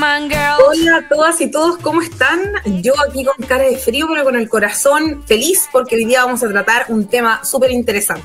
[0.00, 2.40] Hola a todas y todos, ¿cómo están?
[2.82, 6.40] Yo aquí con cara de frío, pero con el corazón feliz porque hoy día vamos
[6.44, 8.24] a tratar un tema súper interesante.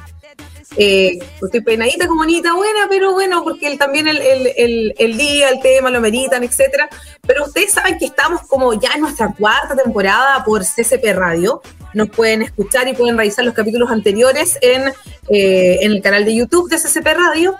[0.78, 6.00] Eh, estoy peinadita como bonita, buena, pero bueno, porque también el día, el tema lo
[6.00, 6.88] meritan, etcétera.
[7.26, 11.64] Pero ustedes saben que estamos como ya en nuestra cuarta temporada por CCP Radio.
[11.95, 14.90] Nos pueden escuchar y pueden revisar los capítulos anteriores en,
[15.30, 17.55] eh, en el canal de YouTube de CCP Radio.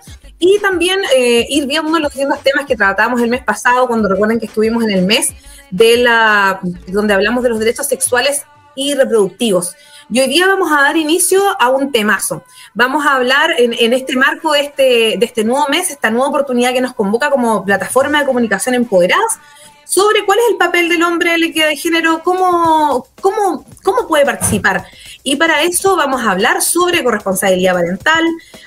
[0.46, 4.42] Y también eh, ir viendo los distintos temas que tratamos el mes pasado, cuando recuerden
[4.42, 5.34] que estuvimos en el mes
[5.72, 8.44] de la donde hablamos de los derechos sexuales
[8.76, 9.74] y reproductivos.
[10.10, 12.44] Y hoy día vamos a dar inicio a un temazo.
[12.74, 14.84] Vamos a hablar en, en este marco de este,
[15.18, 19.40] de este nuevo mes, esta nueva oportunidad que nos convoca como plataforma de comunicación empoderadas,
[19.86, 24.08] sobre cuál es el papel del hombre en la equidad de género, cómo, cómo, cómo
[24.10, 24.84] puede participar.
[25.24, 28.24] Y para eso vamos a hablar sobre corresponsabilidad parental,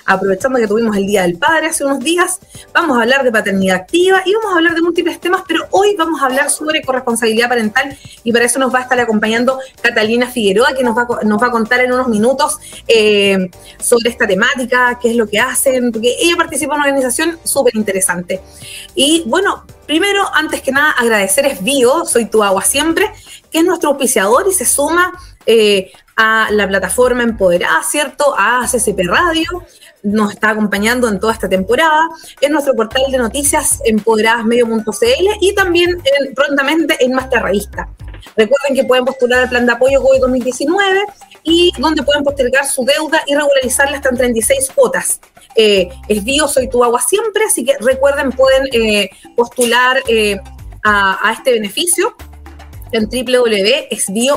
[0.06, 2.40] aprovechando que tuvimos el Día del Padre hace unos días,
[2.72, 5.94] vamos a hablar de paternidad activa y vamos a hablar de múltiples temas, pero hoy
[5.96, 10.28] vamos a hablar sobre corresponsabilidad parental y para eso nos va a estar acompañando Catalina
[10.28, 14.26] Figueroa, que nos va, a nos va a contar en unos minutos eh, sobre esta
[14.26, 18.40] temática, qué es lo que hacen, porque ella participa en una organización súper interesante.
[18.94, 23.10] Y bueno, primero, antes que nada, agradecer es Bio, soy tu agua siempre,
[23.50, 25.12] que es nuestro auspiciador y se suma
[25.44, 28.34] eh, a la plataforma Empoderada, ¿cierto?
[28.36, 29.64] A CCP Radio,
[30.02, 32.08] nos está acompañando en toda esta temporada,
[32.40, 37.88] en nuestro portal de noticias empoderadasmedio.cl y también en- prontamente en Revista.
[38.36, 41.04] Recuerden que pueden postular al plan de apoyo COVID 2019
[41.42, 45.20] y donde pueden postergar su deuda y regularizarla hasta en 36 cuotas.
[45.54, 50.38] Eh, es Bio, soy tu agua siempre, así que recuerden, pueden eh, postular eh,
[50.84, 52.14] a, este beneficio
[52.92, 54.36] en www.esbio.cl.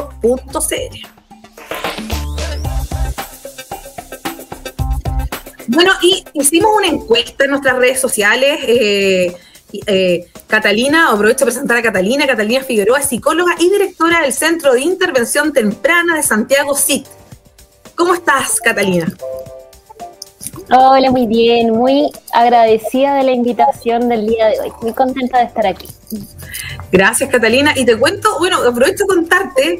[5.80, 8.60] Bueno, y hicimos una encuesta en nuestras redes sociales.
[8.68, 9.34] eh,
[9.88, 12.28] eh, Catalina, aprovecho de presentar a Catalina.
[12.28, 17.08] Catalina Figueroa, psicóloga y directora del Centro de Intervención Temprana de Santiago CIT.
[17.96, 19.08] ¿Cómo estás, Catalina?
[20.70, 24.74] Hola, muy bien, muy agradecida de la invitación del día de hoy.
[24.82, 25.88] Muy contenta de estar aquí.
[26.92, 27.72] Gracias, Catalina.
[27.78, 29.80] Y te cuento, bueno, aprovecho de contarte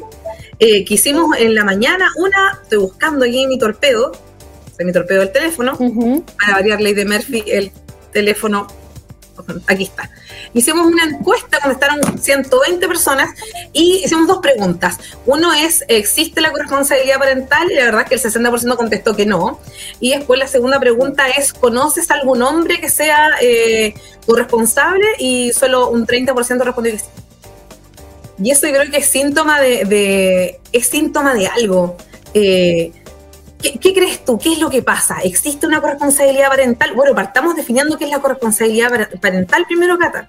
[0.60, 4.12] eh, que hicimos en la mañana una, estoy buscando aquí mi torpedo,
[4.84, 6.24] mi torpedo del teléfono, Ujú.
[6.38, 7.72] para variar ley de Murphy, el
[8.12, 8.66] teléfono,
[9.66, 10.10] aquí está.
[10.52, 13.30] Hicimos una encuesta, contestaron 120 personas
[13.72, 14.98] y hicimos dos preguntas.
[15.26, 17.70] Uno es, ¿existe la corresponsabilidad parental?
[17.70, 18.20] Y la verdad es que el
[18.50, 19.60] 60% contestó que no.
[20.00, 23.94] Y después la segunda pregunta es, ¿conoces algún hombre que sea eh,
[24.26, 25.04] corresponsable?
[25.20, 27.04] Y solo un 30% respondió que sí.
[28.42, 31.96] Y eso yo creo que es síntoma de, de- es síntoma de algo.
[32.34, 32.90] Eh,
[33.62, 34.38] ¿qué, crees tú?
[34.38, 35.16] ¿Qué es lo que pasa?
[35.22, 36.92] ¿Existe una corresponsabilidad parental?
[36.94, 40.26] Bueno, partamos definiendo qué es la corresponsabilidad par- parental primero, Cata.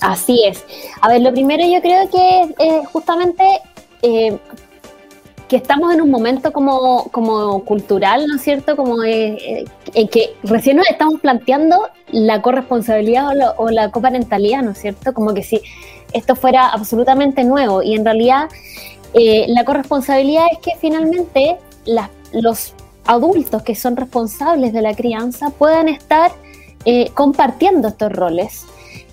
[0.00, 0.64] Así es.
[1.00, 3.44] A ver, lo primero yo creo que eh, justamente
[4.02, 4.38] eh,
[5.48, 8.74] que estamos en un momento como, como cultural, ¿no es cierto?
[8.74, 14.78] Como eh, en que recién nos estamos planteando la corresponsabilidad o, la- coparentalidad, ¿no es
[14.78, 15.12] cierto?
[15.12, 15.60] Como que si
[16.14, 18.48] esto fuera absolutamente nuevo y en realidad
[19.14, 22.74] la corresponsabilidad es que finalmente las- los
[23.06, 26.30] adultos que son responsables de la crianza puedan estar
[26.84, 28.64] eh, compartiendo estos roles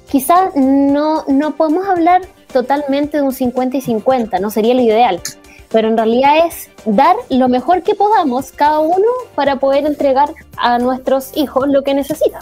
[0.10, 2.22] quizás no, no podemos hablar
[2.52, 5.22] totalmente de un 50 y 50, no sería lo ideal,
[5.70, 10.80] pero en realidad es dar lo mejor que podamos cada uno para poder entregar a
[10.80, 12.42] nuestros hijos lo que necesitan.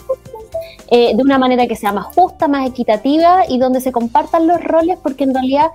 [0.90, 4.64] Eh, de una manera que sea más justa, más equitativa y donde se compartan los
[4.64, 5.68] roles porque en realidad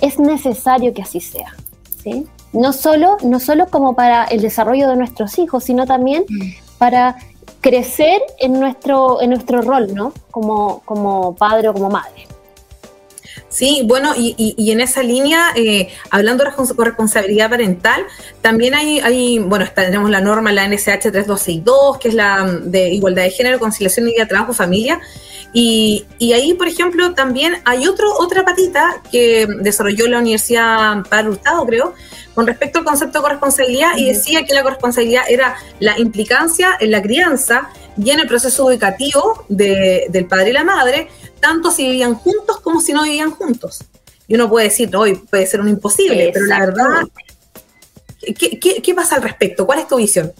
[0.00, 1.56] es necesario que así sea.
[2.04, 2.28] ¿sí?
[2.52, 6.24] No, solo, no solo como para el desarrollo de nuestros hijos, sino también
[6.78, 7.16] para
[7.60, 10.12] crecer en nuestro, en nuestro rol, ¿no?
[10.30, 12.26] Como, como padre o como madre.
[13.48, 18.04] Sí, bueno, y, y- y en esa línea, eh, hablando de respons- corresponsabilidad parental,
[18.40, 22.90] también hay, hay, bueno, tenemos la norma, la NSH 3262, que es la mm, de
[22.90, 25.00] igualdad de género, conciliación y vida, trabajo, familia.
[25.52, 31.30] Y, y ahí, por ejemplo, también hay otro, otra patita que desarrolló la Universidad Padre
[31.30, 31.94] Hurtado, creo,
[32.34, 36.92] con respecto al concepto de corresponsabilidad y decía que la corresponsabilidad era la implicancia en
[36.92, 41.08] la crianza y en el proceso educativo de- del padre y la madre,
[41.40, 43.80] tanto si vivían juntos como si no vivían juntos.
[44.28, 47.02] y uno puede decir, hoy puede ser un imposible, pero la verdad,
[48.20, 49.66] ¿qué, pasa al respecto?
[49.66, 50.32] ¿Cuál es tu visión?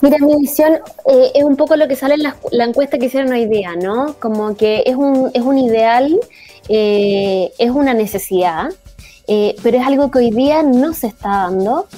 [0.00, 0.74] Mira, mi visión
[1.10, 4.14] eh, es un poco lo que sale en la, encuesta que hicieron hoy día, ¿no?
[4.20, 6.20] Como que es un, es un ideal,
[6.68, 8.68] eh, es una necesidad,
[9.26, 11.88] eh, pero es algo que hoy día no se está dando.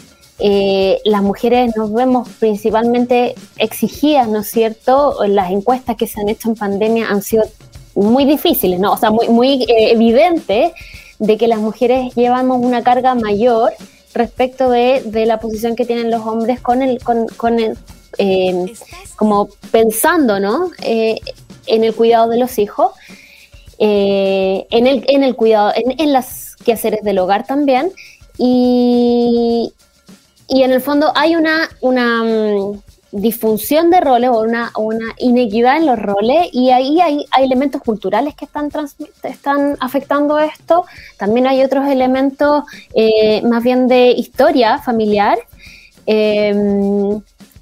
[1.04, 5.16] las mujeres nos vemos principalmente exigidas, ¿no es cierto?
[5.26, 7.44] Las encuestas que se han hecho en pandemia han sido
[7.94, 8.92] muy difíciles, ¿no?
[8.92, 10.72] O sea, muy, muy evidentes
[11.18, 13.74] de que las mujeres llevamos una carga mayor
[14.14, 17.76] respecto de, la posición que tienen los hombres con el, con, con el,
[18.18, 18.72] eh,
[19.16, 20.70] como pensando, ¿no?
[20.82, 21.18] Eh,
[21.66, 22.92] en el cuidado de los hijos,
[23.78, 27.92] eh, en, el, en el cuidado, en, en las quehaceres del hogar también,
[28.38, 29.72] y,
[30.48, 32.22] y en el fondo hay una, una,
[33.12, 38.34] disfunción de roles o una, una inequidad en los roles y ahí hay, elementos culturales
[38.34, 38.70] que están,
[39.22, 40.84] están afectando esto.
[41.16, 42.64] También hay otros elementos
[42.94, 45.38] eh, más bien de historia familiar
[46.06, 47.20] em,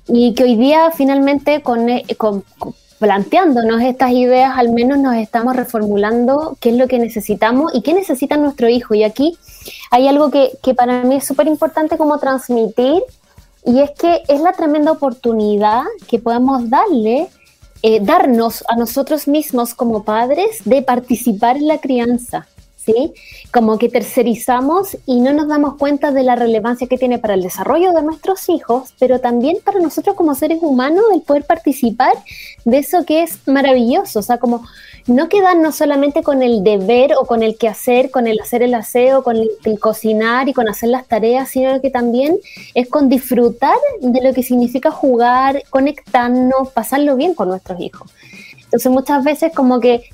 [0.08, 2.44] y que hoy día finalmente con, eh, con,
[2.98, 7.94] planteándonos estas ideas al menos nos estamos reformulando qué es lo que necesitamos y qué
[7.94, 8.94] necesita nuestro hijo.
[8.94, 9.38] Y aquí
[9.90, 13.02] hay algo que, que para mí es súper importante como transmitir
[13.68, 17.28] y es que es la tremenda oportunidad que podemos darle,
[17.82, 22.46] eh, darnos a nosotros mismos como padres de participar en la crianza.
[22.76, 23.12] ¿Sí?
[23.52, 27.42] Como que tercerizamos y no nos damos cuenta de la relevancia que tiene para el
[27.42, 32.14] desarrollo de nuestros hijos, pero también para nosotros como seres humanos el poder participar
[32.64, 34.64] de eso que es maravilloso, o sea, como
[35.08, 39.22] no quedarnos solamente con el deber o con el quehacer, con el hacer el aseo,
[39.22, 42.36] con el, cocinar y con hacer las tareas, sino que también
[42.74, 48.10] es con disfrutar de lo que significa jugar, conectarnos, pasarlo bien con nuestros hijos.
[48.64, 50.04] Entonces muchas veces como que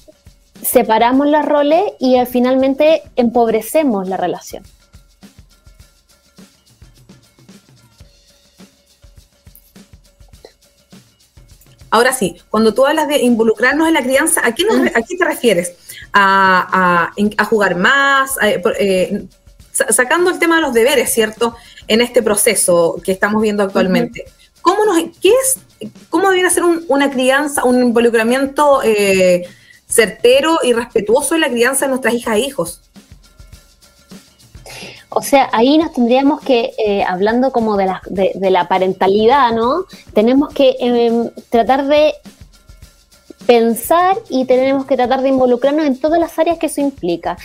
[0.63, 4.63] separamos los roles y finalmente empobrecemos la relación.
[11.95, 14.65] Ahora sí, cuando tú hablas de involucrarnos en la crianza, ¿a qué,
[15.17, 15.75] te refieres?
[16.13, 17.13] ¿A,
[17.49, 18.33] jugar más?
[18.43, 19.27] Eh,
[19.71, 21.55] sacando el tema de los deberes, ¿cierto?
[21.87, 24.25] En este proceso que estamos viendo actualmente.
[24.61, 29.47] ¿Cómo, nos, qué es, ¿Cómo debería ser una crianza, un involucramiento eh,
[29.87, 32.81] certero y respetuoso en la crianza de nuestras hijas e hijos?
[35.15, 39.85] O sea, ahí nos tendríamos que, eh, hablando como de la, de, la, parentalidad, ¿no?
[40.13, 42.15] Tenemos que em, tratar de
[43.47, 47.37] pensar y tenemos que tratar de involucrarnos en todas las áreas que eso implica.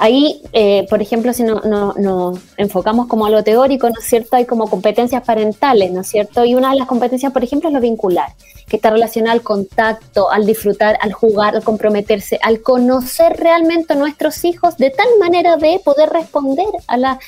[0.00, 4.36] Ahí, eh, por ejemplo, si nos no, enfocamos como a lo teórico, ¿no es cierto?
[4.36, 6.44] Hay como competencias parentales, ¿no es cierto?
[6.44, 8.28] Y una de las competencias, por ejemplo, es lo vincular,
[8.68, 13.96] que está relacionada al contacto, al disfrutar, al jugar, al comprometerse, al conocer realmente a
[13.96, 17.18] nuestros hijos de tal manera de poder responder a la,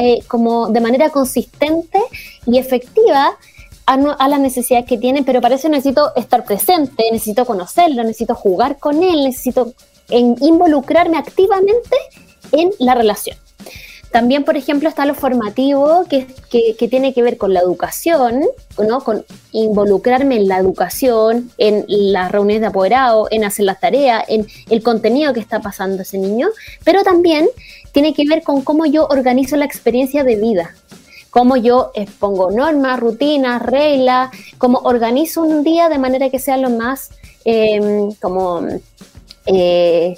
[0.00, 1.98] eh, como de manera consistente
[2.46, 3.36] y efectiva
[3.84, 8.34] a, a, las necesidades que tienen, pero para eso necesito estar presente, necesito conocerlo, necesito
[8.34, 9.74] jugar con él, necesito
[10.08, 11.96] en involucrarme activamente
[12.52, 13.36] en la relación.
[14.14, 18.44] También, por ejemplo, está lo formativo, que, que, tiene que ver con la educación,
[18.78, 19.00] ¿no?
[19.00, 24.46] con involucrarme en la educación, en las reuniones de apoderado, en hacer las tareas, en
[24.70, 26.46] el contenido que está pasando ese niño,
[26.84, 27.48] pero también
[27.90, 30.76] tiene que ver con cómo yo organizo la experiencia de vida,
[31.30, 36.70] cómo yo expongo normas, rutinas, reglas, cómo organizo un día de manera que sea lo
[36.70, 37.10] más
[37.44, 38.64] em, como
[39.46, 40.14] eh,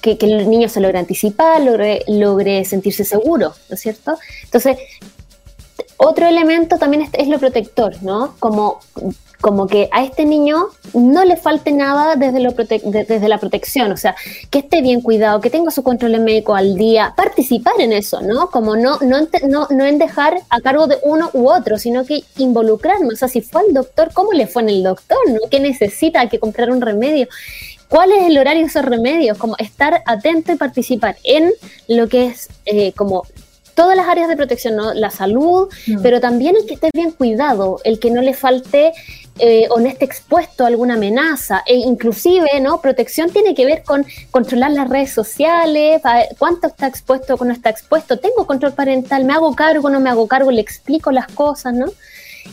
[0.00, 4.18] que, el niño se logre anticipar, logre, logre sentirse seguro, ¿no es cierto?
[4.44, 4.78] Entonces,
[5.96, 8.34] otro elemento también es, lo protector, ¿no?
[8.38, 8.80] Como,
[9.40, 13.96] como que a este niño no le falte nada desde, lo desde la protección, o
[13.98, 14.14] sea,
[14.50, 18.50] que esté bien cuidado, que tenga su control médico al día, participar en eso, ¿no?
[18.50, 22.24] Como no, no, no, no en dejar a cargo de uno u otro, sino que
[22.38, 25.18] involucrarnos, o sea, si fue al doctor, ¿cómo le fue en el doctor?
[25.28, 25.40] ¿no?
[25.50, 26.20] ¿Qué necesita?
[26.20, 27.28] Hay que comprar un remedio.
[27.90, 29.36] ¿Cuál es el horario de esos remedios?
[29.36, 31.50] Como estar atento y participar en
[31.88, 33.24] lo que es eh, como
[33.74, 34.94] todas las áreas de protección, ¿no?
[34.94, 36.02] la salud, mm.
[36.02, 38.92] pero también el que esté bien cuidado, el que no le falte
[39.38, 42.80] eh, o no esté expuesto a alguna amenaza, e inclusive, ¿no?
[42.80, 46.02] Protección tiene que ver con controlar las redes sociales,
[46.38, 50.10] cuánto está expuesto o no está expuesto, tengo control parental, me hago cargo, no me
[50.10, 51.86] hago cargo, le explico las cosas, ¿no?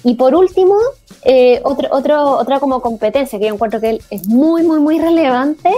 [0.04, 0.76] Y por último,
[1.24, 5.72] eh, otro, otra como competencia que yo encuentro que es muy, muy, muy relevante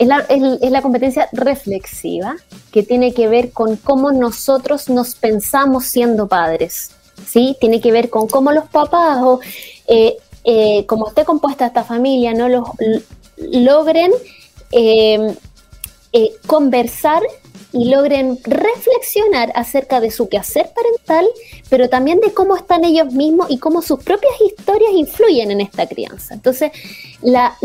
[0.00, 2.36] es la, es, la, competencia reflexiva,
[2.72, 6.92] que tiene que ver con cómo nosotros nos pensamos siendo padres.
[7.26, 7.54] ¿sí?
[7.60, 9.40] Tiene que ver con cómo los papás o
[9.86, 12.64] eh, eh, como esté compuesta esta familia, no los
[13.36, 14.10] logren
[14.72, 15.36] eh,
[16.46, 17.22] conversar
[17.72, 21.26] y logren reflexionar acerca de su quehacer parental,
[21.68, 25.86] pero también de cómo están ellos mismos y cómo sus propias historias influyen en esta
[25.86, 26.34] crianza.
[26.34, 26.72] Entonces,
[27.22, 27.56] la,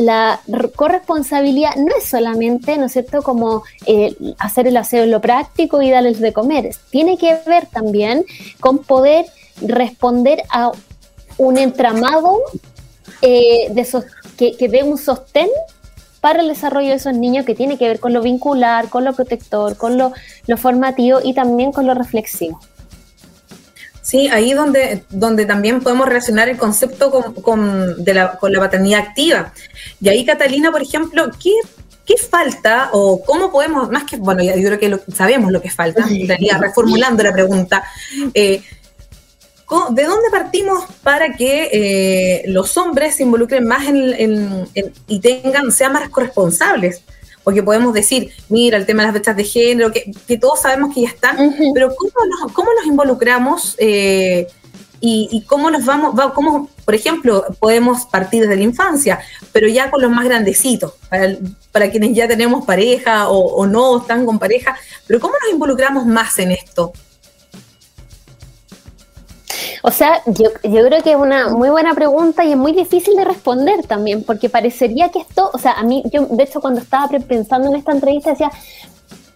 [0.76, 5.82] corresponsabilidad no es solamente, ¿no es cierto?, como eh, hacer el aseo en lo práctico
[5.82, 8.26] y darles de comer, tiene que ver también
[8.60, 9.26] con poder
[9.62, 10.72] responder a
[11.38, 12.40] un entramado
[13.22, 13.88] eh, de
[14.38, 15.50] que, que dé un sostén
[16.26, 19.14] para el desarrollo de esos niños que tiene que ver con lo vincular, con lo
[19.14, 20.12] protector, con lo,
[20.58, 22.60] formativo y también con lo reflexivo.
[24.02, 27.12] Sí, ahí donde, donde también podemos relacionar el concepto
[27.44, 29.54] con, de la, con la paternidad activa.
[30.02, 31.52] Y ahí, Catalina, por ejemplo, ¿qué,
[32.08, 36.08] ¿qué falta o cómo podemos, más que, bueno, yo creo que sabemos lo que falta,
[36.10, 37.84] estaría reformulando la pregunta,
[38.34, 38.64] eh,
[39.90, 44.68] ¿De dónde partimos para que eh, los hombres se involucren más en,
[45.08, 47.02] y tengan, sean más corresponsables?
[47.44, 51.02] Porque podemos decir, mira, el tema de las brechas de género, que, todos sabemos que
[51.02, 54.48] ya están, pero ¿cómo nos, cómo nos involucramos eh,
[55.00, 59.20] y, cómo nos vamos, cómo, por ejemplo, podemos partir desde la infancia,
[59.52, 60.94] pero ya con los más grandecitos,
[61.72, 64.76] para, quienes ya tenemos pareja o, o no están con pareja,
[65.08, 66.94] pero ¿cómo nos involucramos más en esto?
[69.88, 73.24] O sea, yo, creo que es una muy buena pregunta y es muy difícil de
[73.24, 77.08] responder también, porque parecería que esto, o sea, a mí, yo de hecho cuando estaba
[77.20, 78.50] pensando en esta entrevista decía,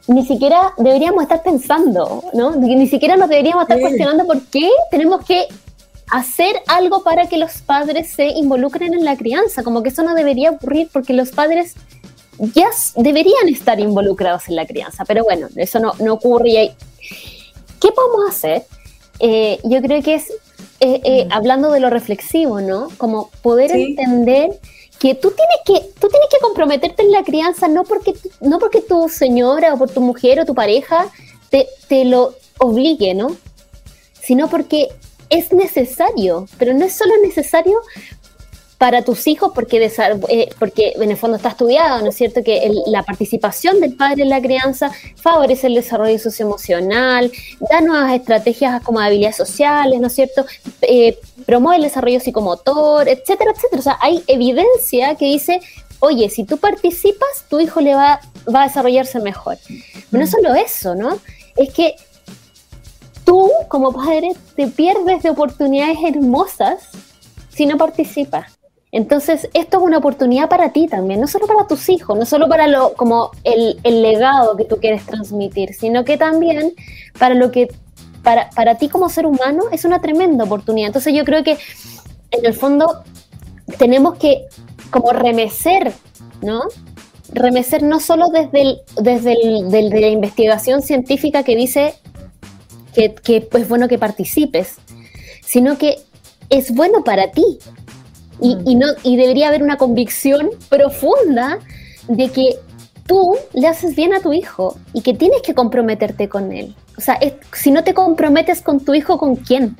[0.07, 2.55] ni siquiera deberíamos estar pensando, ¿no?
[2.55, 5.45] Ni siquiera nos deberíamos estar cuestionando por qué tenemos que
[6.09, 10.15] hacer algo para que los padres se involucren en la crianza, como que eso no
[10.15, 11.75] debería ocurrir porque los padres
[12.39, 16.73] ya deberían estar involucrados en la crianza, pero bueno, eso no, no ocurre.
[17.79, 18.65] ¿Qué podemos hacer?
[19.19, 20.29] Eh, yo creo que es,
[20.79, 21.31] eh, eh, mm.
[21.31, 22.89] hablando de lo reflexivo, ¿no?
[22.97, 24.51] Como poder entender
[24.99, 28.81] que tú tienes que, tú tienes que comprometerte en la crianza no porque, no porque
[28.81, 31.07] tu señora o por tu mujer o tu pareja
[31.49, 33.35] te, te lo obligue, ¿no?
[34.21, 34.89] Sino porque
[35.29, 37.79] es necesario, pero no es solo necesario
[38.79, 39.91] para tus hijos porque,
[40.29, 42.41] eh, porque en el fondo está estudiado, ¿no es cierto?
[42.41, 47.29] Que la participación del padre en la crianza favorece el desarrollo socioemocional,
[47.69, 50.45] da nuevas estrategias como habilidades sociales, ¿no es cierto?
[50.81, 53.79] Eh, promueve el desarrollo psicomotor, etcétera, etcétera.
[53.79, 55.59] O sea, hay evidencia que dice,
[55.99, 59.57] oye, si tú participas, tu hijo le va, va a desarrollarse mejor.
[60.11, 60.27] no mm.
[60.27, 61.19] solo eso, ¿no?
[61.57, 61.95] Es que
[63.25, 66.77] tú como padre te pierdes de oportunidades hermosas
[67.49, 68.58] si no participas.
[68.91, 72.49] Entonces, esto es una oportunidad para ti también, no solo para tus hijos, no solo
[72.49, 76.73] para lo como el, legado que tú quieres transmitir, sino que también
[77.19, 77.67] para lo que
[78.23, 80.87] para, para ti como ser humano es una tremenda oportunidad.
[80.87, 81.57] Entonces, yo creo que
[82.31, 83.03] en el fondo
[83.77, 84.45] tenemos que
[84.89, 85.93] como remecer,
[86.41, 86.61] ¿no?
[87.31, 91.93] Remecer no solo desde, desde la investigación científica que dice
[92.95, 94.77] que, que es bueno que participes,
[95.45, 95.99] sino que
[96.49, 97.59] es bueno para ti,
[98.41, 101.59] y, no, y debería haber una convicción profunda
[102.07, 102.55] de que
[103.05, 106.75] tú le haces bien a tu hijo y que tienes que comprometerte con él.
[106.97, 107.19] O sea,
[107.53, 109.75] si no te comprometes con tu hijo, ¿con quién?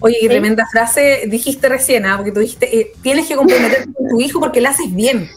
[0.00, 2.16] Oye, qué tremenda frase dijiste recién, ¿ah?
[2.16, 5.28] porque tú dijiste, eh, tienes que comprometerte con tu hijo porque le haces bien.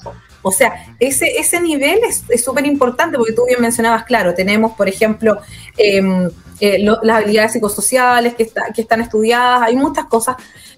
[0.44, 4.88] O sea, ese, ese nivel es súper importante porque tú bien mencionabas, claro, tenemos, por
[4.88, 5.40] ejemplo,
[5.78, 10.36] em, eh, las habilidades psicosociales que, que están estudiadas, hay muchas cosas,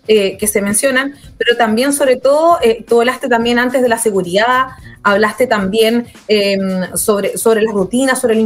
[0.07, 3.97] eh, que se mencionan, pero también sobre todo, eh, tú hablaste también antes de la
[3.97, 4.67] seguridad,
[5.01, 8.41] hablaste también em, sobre, sobre las rutinas, sobre el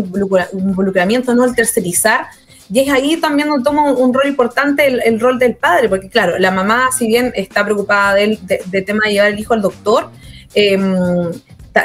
[0.54, 2.28] involucramiento, no el tercerizar.
[2.72, 6.40] Y es ahí también donde toma un, rol importante el, rol del padre, porque claro,
[6.40, 10.12] la mamá, si bien está preocupada del de, tema de llevar el hijo al doctor,
[10.53, 11.32] em,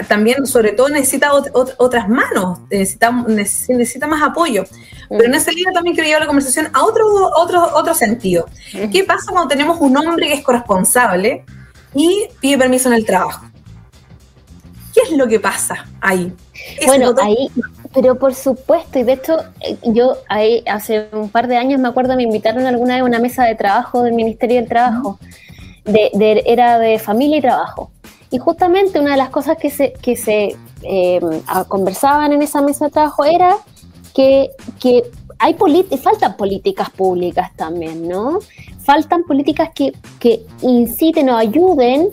[0.09, 4.65] también, sobre todo, necesita otras manos, necesita, necesita más apoyo.
[5.09, 7.07] Pero en ese línea también quiero llevar la conversación a otro,
[7.37, 8.47] otro, otro sentido.
[8.93, 11.45] ¿Qué pasa cuando tenemos un hombre que es corresponsable
[11.95, 13.45] y pide permiso en el trabajo?
[14.95, 16.33] ¿Qué es lo que pasa ahí?
[16.87, 17.51] Bueno, ahí,
[17.93, 21.89] pero por supuesto, y de hecho, eh, yo ahí hace un par de años me
[21.89, 25.19] acuerdo, me invitaron alguna vez a una mesa de trabajo del Ministerio del Trabajo,
[25.85, 27.91] de, era de familia y trabajo.
[28.35, 31.21] Y justamente una de las cosas que se, que se eh,
[31.69, 33.59] conversaban en esa mesa de trabajo era
[34.13, 34.51] que,
[34.81, 35.05] que
[35.39, 35.55] hay
[36.03, 38.41] faltan políticas públicas también, ¿no?
[38.81, 42.11] Faltan políticas que, que inciten o ayuden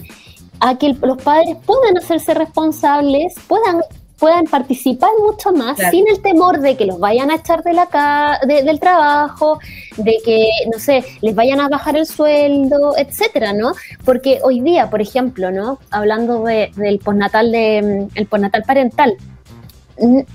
[0.59, 3.81] a que los padres puedan hacerse responsables, puedan
[4.21, 8.39] puedan participar mucho más sin el temor de que los vayan a echar de la
[8.45, 9.59] del trabajo,
[9.97, 13.73] de que, no sé, les vayan a bajar el sueldo, etcétera, ¿no?
[14.05, 15.79] Porque hoy día, por ejemplo, ¿no?
[15.89, 19.17] Hablando del postnatal, de, el postnatal parental,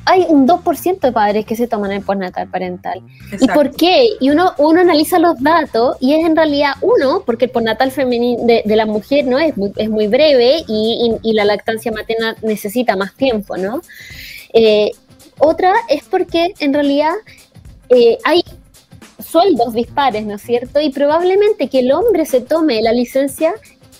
[0.04, 3.02] hay un 2% de padres que se toman el postnatal parental.
[3.40, 4.08] ¿Y por qué?
[4.20, 8.44] Y uno, uno analiza los datos y es en realidad uno, porque el postnatal femenino
[8.44, 13.14] de, la mujer no es muy, es muy breve y, la lactancia materna necesita más
[13.14, 13.82] tiempo, ¿no?
[14.54, 14.90] Eh,
[15.38, 17.12] otra es porque en realidad
[17.90, 18.42] eh, hay
[19.22, 20.80] sueldos dispares, ¿no es cierto?
[20.80, 23.54] Y probablemente que el hombre se tome la licencia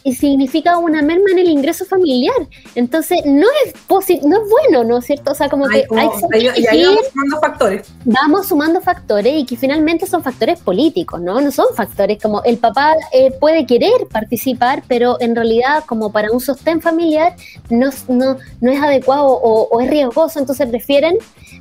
[0.07, 2.37] y significa una merma en el ingreso familiar.
[2.77, 3.75] Entonces, no es
[4.23, 5.33] no es bueno, ¿no es cierto?
[5.33, 6.09] O sea, como que hay
[6.57, 7.89] y vamos sumando factores.
[8.05, 11.41] Vamos sumando factores y que finalmente son factores políticos, ¿no?
[11.41, 16.31] No son factores como el papá eh, puede querer participar, pero en realidad como para
[16.31, 17.35] un sostén familiar
[17.69, 21.19] no, no, no es adecuado o, o es riesgoso, entonces prefieren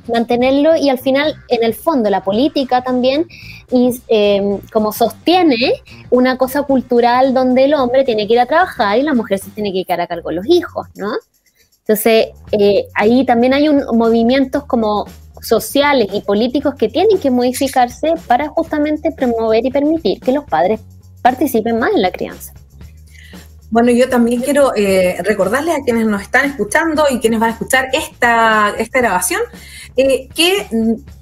[0.08, 3.26] mantenerlo y al final, en el fondo, la política también,
[3.70, 8.98] y eh, como sostiene una cosa cultural donde el hombre tiene que ir a trabajar
[8.98, 11.12] y la mujer se tiene que quedar a cargo de los hijos, ¿no?
[11.80, 15.06] Entonces, eh, ahí también hay un, movimientos como
[15.40, 20.80] sociales y políticos que tienen que modificarse para justamente promover y permitir que los padres
[21.22, 22.52] participen más en la crianza.
[23.70, 27.52] Bueno, yo también quiero eh, recordarles a quienes nos están escuchando y quienes van a
[27.52, 29.40] escuchar esta, esta grabación
[29.96, 30.68] eh, que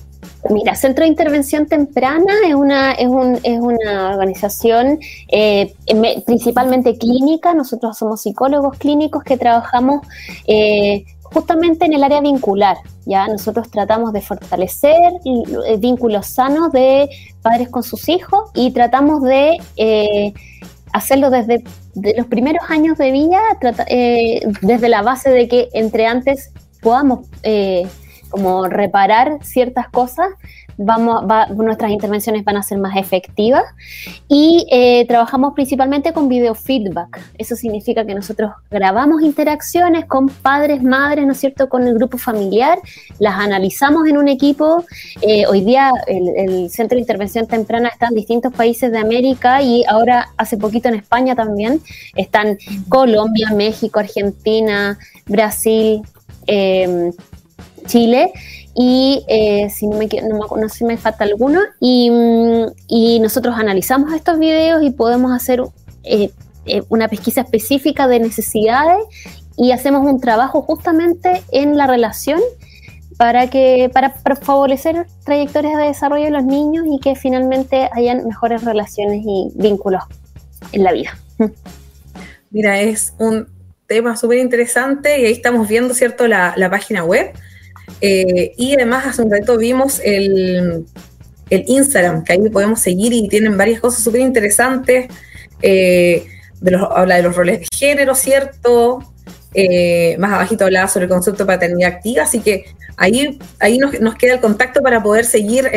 [0.49, 5.73] Mira, Centro de Intervención Temprana es una, es un, es una organización eh,
[6.25, 7.53] principalmente clínica.
[7.53, 10.05] Nosotros somos psicólogos clínicos que trabajamos
[10.45, 12.77] eh, justamente en el área vincular.
[13.05, 17.09] Ya nosotros tratamos de fortalecer eh, vínculos sanos de
[17.41, 19.57] padres con sus hijos y tratamos de
[20.93, 21.63] hacerlo desde
[22.17, 23.41] los primeros años de vida,
[24.61, 27.27] desde la base de que entre antes podamos
[28.35, 30.27] como reparar ciertas cosas,
[30.75, 31.23] vamos,
[31.55, 33.63] nuestras intervenciones van a ser más efectivas
[34.27, 37.17] y eh, trabajamos principalmente con video feedback.
[37.37, 42.17] Eso significa que nosotros grabamos interacciones con padres, madres, ¿no es cierto?, con el grupo
[42.17, 42.77] familiar,
[43.19, 44.83] las analizamos en un equipo.
[45.21, 49.85] Eh, hoy día el, Centro de Intervención Temprana está en distintos países de América y
[49.87, 51.79] ahora hace poquito en España también.
[52.15, 52.57] Están
[52.89, 56.01] Colombia, México, Argentina, Brasil.
[56.47, 57.11] Eh,
[57.85, 58.31] Chile
[58.75, 64.13] y eh, si no me, no, si me falta alguno y, mm, y, nosotros analizamos
[64.13, 65.63] estos videos y podemos hacer
[66.03, 66.29] eh,
[66.65, 68.97] eh, una pesquisa específica de necesidades
[69.55, 72.41] y hacemos un trabajo justamente en la relación
[73.15, 78.65] para que para, favorecer trayectorias de desarrollo de los niños y que finalmente hayan mejores
[78.65, 80.03] relaciones y vínculos
[80.73, 81.17] en la vida.
[82.49, 83.47] Mira, es un
[83.87, 87.33] tema súper interesante y ahí estamos viendo, ¿cierto?, la página web
[88.01, 90.85] eh, y además hace un rato vimos el,
[91.49, 95.07] el, Instagram, que ahí podemos seguir y tienen varias cosas súper interesantes.
[95.61, 96.27] Eh,
[96.95, 98.99] habla de los roles de género, ¿cierto?
[99.53, 102.65] Eh, más abajito hablaba sobre el concepto de paternidad activa, así que
[102.97, 105.69] ahí, ahí nos, nos queda el contacto para poder seguir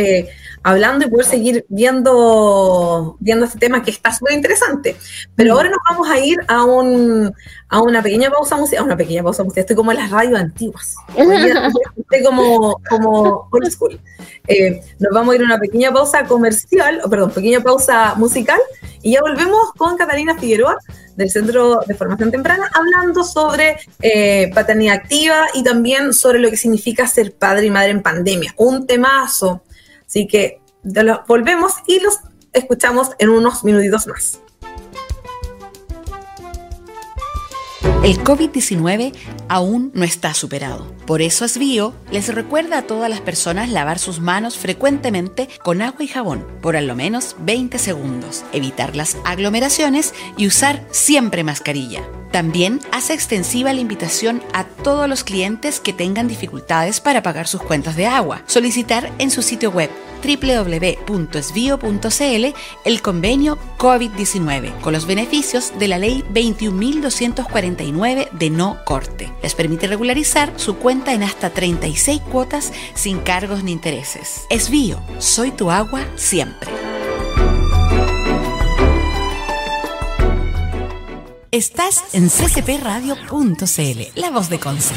[0.63, 4.97] hablando y poder seguir viendo, viendo este tema que está súper interesante.
[5.35, 7.33] Pero ahora nos vamos a ir a, un,
[7.69, 10.39] a una pequeña pausa musical, a una pequeña pausa musical, estoy como en las radios
[10.39, 14.01] antiguas, estoy como, como old school.
[14.47, 18.61] Eh, nos vamos a ir a una pequeña pausa comercial, o perdón, pequeña pausa musical,
[19.03, 20.79] y ya volvemos con Catalina Figueroa
[21.17, 26.57] del Centro de Formación Temprana, hablando sobre eh, paternidad activa y también sobre lo que
[26.57, 28.55] significa ser padre y madre en pandemia.
[28.57, 29.63] Un temazo
[30.09, 30.63] Así que
[31.27, 32.19] volvemos y los
[32.55, 34.41] escuchamos en unos minutitos más.
[38.05, 39.13] El COVID-19
[39.49, 44.21] aún no está superado Por eso Asbio les recuerda a todas las personas lavar sus
[44.21, 50.47] manos frecuentemente con agua y jabón por al menos 20 segundos, evitar las aglomeraciones y
[50.47, 52.03] usar siempre mascarilla.
[52.31, 57.63] También hace extensiva la invitación a todos los clientes que tengan dificultades para pagar sus
[57.63, 58.43] cuentas de agua.
[58.47, 59.91] Solicitar en su sitio web
[60.23, 61.07] www.esvio.cl
[62.85, 66.25] el convenio COVID-19 con los beneficios de la ley
[67.93, 69.33] 21.249 de no corte.
[69.43, 74.43] Les permite regularizar su cuenta en hasta 36 cuotas sin cargos ni intereses.
[74.51, 76.71] Esvío, soy tu agua siempre.
[81.51, 84.95] Estás en ccpradio.cl, la voz de Conce.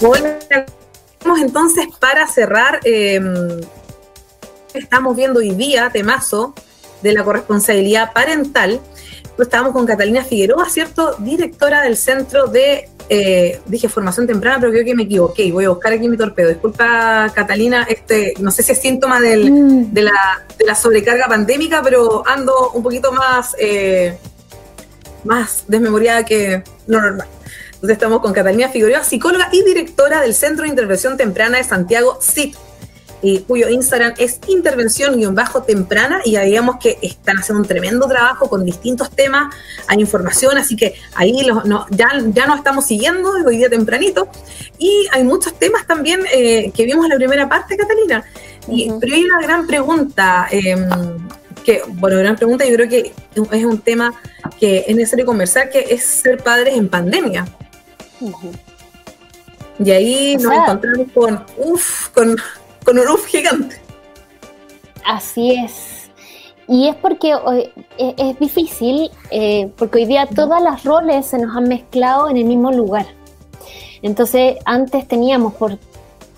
[0.00, 0.30] Bueno,
[1.40, 3.60] entonces para cerrar, em,
[4.74, 6.54] estamos viendo hoy día temazo
[7.02, 8.80] de la corresponsabilidad parental.
[9.36, 11.16] Pues estábamos con Catalina Figueroa, ¿cierto?
[11.18, 15.50] Directora del Centro de, eh, dije formación temprana, pero creo que me equivoqué.
[15.50, 16.50] Voy a buscar aquí mi torpedo.
[16.50, 19.92] Disculpa, Catalina, este, no sé si es síntoma mm.
[19.92, 24.18] de, la, sobrecarga pandémica, pero ando un poquito más, eh,
[25.24, 27.28] más desmemoriada que lo normal.
[27.82, 32.16] Entonces estamos con Catalina Figueroa, psicóloga y directora del Centro de Intervención Temprana de Santiago,
[32.22, 32.54] CIT,
[33.22, 39.10] y cuyo Instagram es intervención-temprana y vemos que están haciendo un tremendo trabajo con distintos
[39.10, 39.52] temas,
[39.88, 41.44] hay información, así que ahí
[41.90, 44.28] ya, ya nos estamos siguiendo hoy día tempranito
[44.78, 48.22] y hay muchos temas también eh, que vimos en la primera parte, Catalina.
[48.68, 50.88] Y, Pero hay una gran pregunta, em,
[51.64, 54.14] que, bueno, gran pregunta, yo creo que es un tema
[54.60, 57.44] que es necesario conversar, que es ser padres en pandemia.
[59.78, 62.36] Y ahí nos encontramos con, uf, con,
[62.84, 63.80] con un uf gigante.
[65.04, 66.10] Así es.
[66.68, 67.34] Y es porque
[67.98, 72.36] e, es, difícil, eh, porque hoy día todas las roles se nos han mezclado en
[72.36, 73.06] el mismo lugar.
[74.02, 75.78] Entonces, antes teníamos por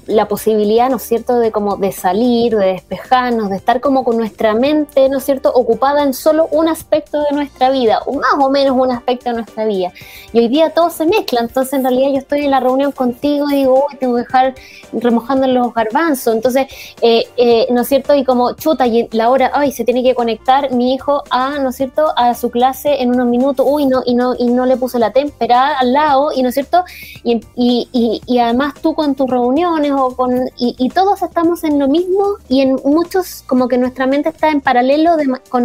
[0.06, 4.16] la posibilidad, ¿no es cierto?, de como de salir, de despejarnos, de estar como con
[4.16, 8.34] nuestra mente, ¿no es cierto?, ocupada en solo un aspecto de nuestra vida, o más
[8.38, 9.92] o menos un aspecto de nuestra vida.
[10.32, 13.46] Y hoy día todo se mezcla, entonces en realidad yo estoy en la reunión contigo
[13.50, 14.54] y digo, uy, tengo que dejar
[14.92, 16.66] remojando los garbanzos, entonces,
[17.00, 20.14] eh, eh, ¿no es cierto?, y como chuta, y la hora, ay, se tiene que
[20.14, 24.02] conectar mi hijo a, ¿no es cierto?, a su clase en unos minutos, uy, no,
[24.04, 26.84] y no, y no le puse la témpera al lado, y ¿no es cierto?,
[27.22, 32.36] y, y, y además tú con tus reuniones, con, y, todos estamos en lo mismo
[32.48, 35.12] y en muchos como que nuestra mente está en paralelo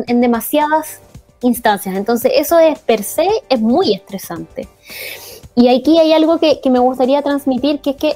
[0.08, 1.00] en demasiadas
[1.42, 1.96] instancias.
[1.96, 4.68] Entonces eso es per se es muy estresante.
[5.56, 8.14] Y aquí hay algo que, me gustaría transmitir, que es que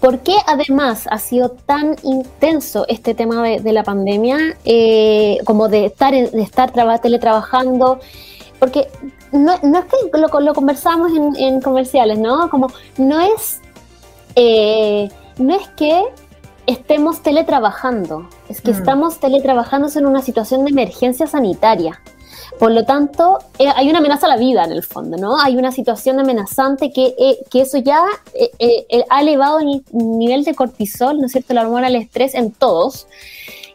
[0.00, 5.86] ¿Por qué además ha sido tan intenso este tema de, la pandemia, eh, como de
[5.86, 8.00] estar, de estar teletrabajando?
[8.58, 8.88] Porque
[9.32, 12.50] no, no es que lo, lo conversamos en, en, comerciales, ¿no?
[12.50, 13.62] Como no es
[14.36, 16.02] eh, no es que
[16.66, 18.74] estemos teletrabajando, es que mm.
[18.74, 22.00] estamos teletrabajando en una situación de emergencia sanitaria.
[22.58, 25.40] Por lo tanto, eh, hay una amenaza a la vida en el fondo, ¿no?
[25.40, 28.04] Hay una situación amenazante que, eh, que eso ya
[29.10, 33.06] ha elevado el nivel de cortisol, ¿no es cierto?, la hormona del estrés en todos.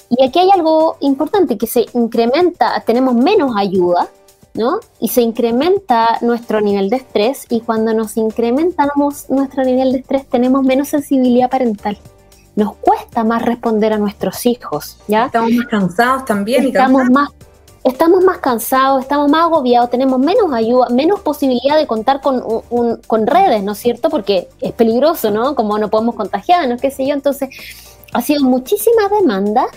[0.09, 4.09] Y aquí hay algo importante, que se incrementa, tenemos menos ayuda,
[4.53, 4.79] ¿no?
[4.99, 10.27] Y se incrementa nuestro nivel de estrés y cuando nos incrementamos nuestro nivel de estrés
[10.27, 11.97] tenemos menos sensibilidad parental.
[12.55, 15.27] Nos cuesta más responder a nuestros hijos, ¿ya?
[15.27, 16.65] Estamos más cansados también.
[16.65, 17.29] Estamos más
[17.83, 22.41] estamos más cansados, estamos más agobiados, tenemos menos ayuda, menos posibilidad de contar con,
[23.07, 24.09] con redes, ¿no es cierto?
[24.09, 25.55] Porque es peligroso, ¿no?
[25.55, 27.13] Como no podemos contagiarnos, qué sé yo.
[27.13, 27.49] Entonces,
[28.13, 29.67] ha sido muchísima demanda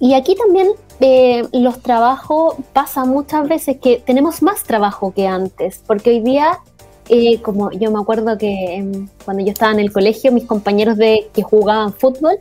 [0.00, 0.68] y aquí también
[1.00, 6.60] eh, los trabajos pasa muchas veces que tenemos más trabajo que antes, porque hoy día,
[7.08, 10.96] eh, como yo me acuerdo que em, cuando yo estaba en el colegio, mis compañeros
[10.96, 12.38] de que jugaban fútbol,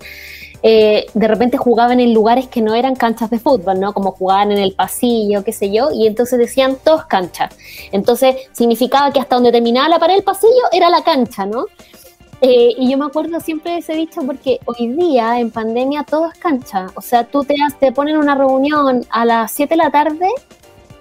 [0.64, 3.94] eh, de repente jugaban en lugares que no eran canchas de fútbol, ¿no?
[3.94, 7.56] Como jugaban en el pasillo, qué sé yo, y entonces decían todos canchas.
[7.92, 11.66] Entonces significaba que hasta donde terminaba la pared del pasillo era la cancha, ¿no?
[12.42, 16.28] Eh, y yo me acuerdo siempre de ese dicho porque hoy día en pandemia todo
[16.32, 16.88] es cancha.
[16.96, 20.28] O sea, tú te, te ponen una reunión a las 7 de la tarde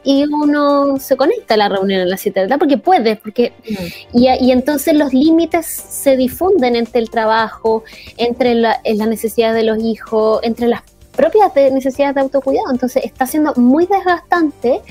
[0.03, 3.17] y uno se conecta a la reunión a las 7 de la tarde porque puede,
[3.17, 4.19] porque mm.
[4.19, 7.85] y, y, entonces los límites se difunden entre el trabajo,
[8.19, 10.83] entre la, las necesidades de los hijos, entre las
[11.17, 12.71] propias necesidades de autocuidado.
[12.71, 14.83] Entonces está siendo muy desgastante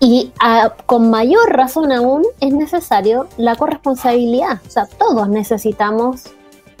[0.00, 4.60] y ah, con mayor razón aún es necesario la corresponsabilidad.
[4.66, 6.24] O sea, todos necesitamos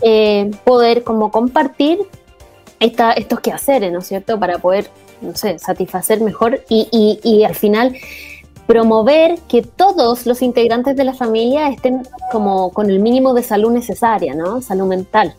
[0.00, 2.00] eh, poder como compartir
[2.80, 4.40] esta, estos quehaceres, ¿no es cierto?
[4.40, 7.94] Para poder, no sé, satisfacer mejor y, y, y al final
[8.66, 13.70] promover que todos los integrantes de la familia estén como con el mínimo de salud
[13.70, 14.62] necesaria, ¿no?
[14.62, 15.34] Salud mental.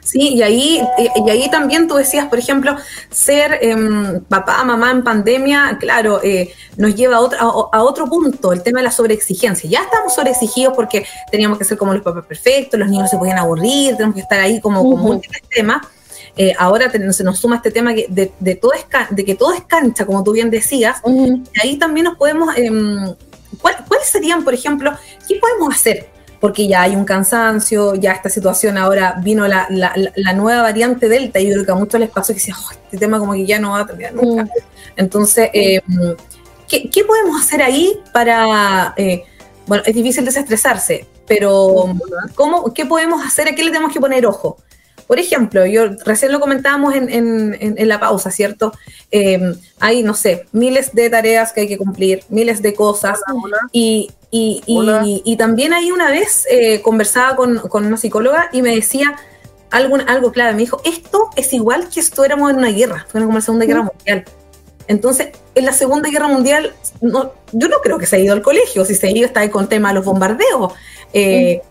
[0.00, 0.80] Sí, y ahí,
[1.16, 2.76] y ahí también tú decías, por ejemplo,
[3.10, 7.38] ser em, papá, mamá en pandemia, claro, eh, nos lleva a otro,
[7.72, 9.68] a, otro punto, el tema de la sobreexigencia.
[9.68, 13.38] Ya estamos sobreexigidos porque teníamos que ser como los papás perfectos, los niños se podían
[13.38, 15.86] aburrir, tenemos que estar ahí como con múltiples temas.
[16.38, 19.64] Eh, ahora se nos suma este tema de, de, todo es de que todo es
[19.64, 22.56] cancha, como tú bien decías, y ahí también nos podemos...
[22.56, 22.70] Eh,
[23.60, 24.92] ¿Cuáles serían, por ejemplo,
[25.26, 26.15] qué podemos hacer?
[26.40, 31.40] Porque ya hay un cansancio, ya esta situación ahora vino la, la, nueva variante Delta
[31.40, 33.58] y yo creo que a muchos les pasó que decían, este tema como que ya
[33.58, 34.44] no va a terminar nunca.
[34.44, 34.48] Mm.
[34.96, 35.80] Entonces, eh,
[36.68, 39.24] ¿qué, ¿qué, podemos hacer ahí para, eh,
[39.66, 41.94] bueno, es difícil desestresarse, pero
[42.34, 43.48] ¿cómo, ¿qué podemos hacer?
[43.48, 44.58] ¿A qué le tenemos que poner ojo?
[45.06, 48.72] Por ejemplo, yo recién lo comentábamos en, en, en la pausa, ¿cierto?
[49.10, 49.40] Eh,
[49.78, 53.20] hay, no sé, miles de tareas que hay que cumplir, miles de cosas,
[53.72, 54.62] y y,
[55.24, 59.16] y, también ahí una vez eh, conversaba con, una psicóloga y me decía
[59.70, 60.52] algo, algo clave.
[60.52, 63.64] Me dijo, esto es igual que si éramos en una guerra, fue como la Segunda
[63.64, 64.24] Guerra Mundial.
[64.88, 68.42] Entonces, en la Segunda Guerra Mundial, no, yo no creo que se haya ido al
[68.42, 70.74] colegio, si se ha ido está ahí con tema de los bombardeos.
[71.12, 71.62] Eh,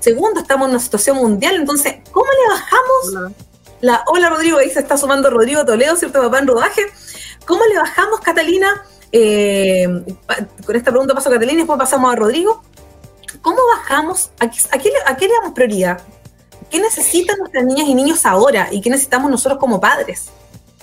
[0.00, 3.08] segundo, estamos en una situación mundial, entonces, ¿cómo le bajamos?
[3.08, 3.32] Hola.
[3.80, 6.22] La, hola Rodrigo, ahí se está sumando Rodrigo Toledo, ¿cierto?
[6.22, 6.82] Papá en rodaje.
[7.46, 8.82] ¿Cómo le bajamos, Catalina?
[9.12, 9.86] Eh,
[10.66, 12.62] con esta pregunta paso a Catalina y después pasamos a Rodrigo.
[13.42, 14.30] ¿Cómo bajamos?
[14.38, 14.90] ¿A qué,
[15.28, 16.00] le damos prioridad?
[16.70, 18.68] ¿Qué necesitan nuestras niñas y niños ahora?
[18.70, 20.30] ¿Y qué necesitamos nosotros como padres?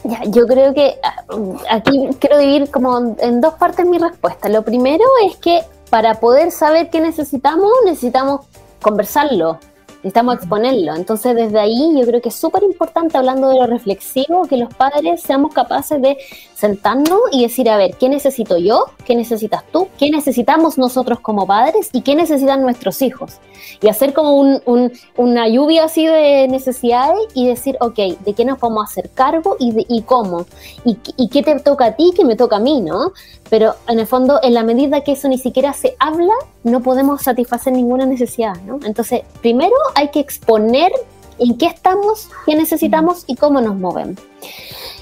[0.04, 1.24] Ya, yo creo que ah,
[1.72, 4.48] aquí quiero dividir como en dos partes mi respuesta.
[4.48, 8.46] Lo primero es que para poder saber qué necesitamos, necesitamos
[8.82, 9.60] conversarlo,
[10.04, 10.96] necesitamos exponerlo.
[10.96, 14.74] Entonces, desde ahí yo creo que es súper importante, hablando de lo reflexivo, que los
[14.74, 16.18] padres seamos capaces de
[16.56, 18.86] sentarnos y decir, a ver, ¿qué necesito yo?
[19.06, 19.88] ¿Qué necesitas tú?
[20.00, 21.90] ¿Qué necesitamos nosotros como padres?
[21.94, 23.34] ¿Y qué necesitan nuestros hijos?
[23.82, 28.60] Y hacer como un, una lluvia así de necesidades y decir, ok, ¿de qué nos
[28.60, 30.46] vamos a hacer cargo y, y cómo?
[30.84, 33.14] ¿Y, ¿Y qué te toca a ti, qué me toca a mí, no?
[33.52, 36.34] Pero en el fondo, en la medida que eso ni siquiera se habla,
[36.64, 38.80] no podemos satisfacer ninguna necesidad, ¿no?
[38.86, 40.90] Entonces, primero hay que exponer
[41.38, 44.24] en qué estamos, qué necesitamos y cómo nos movemos.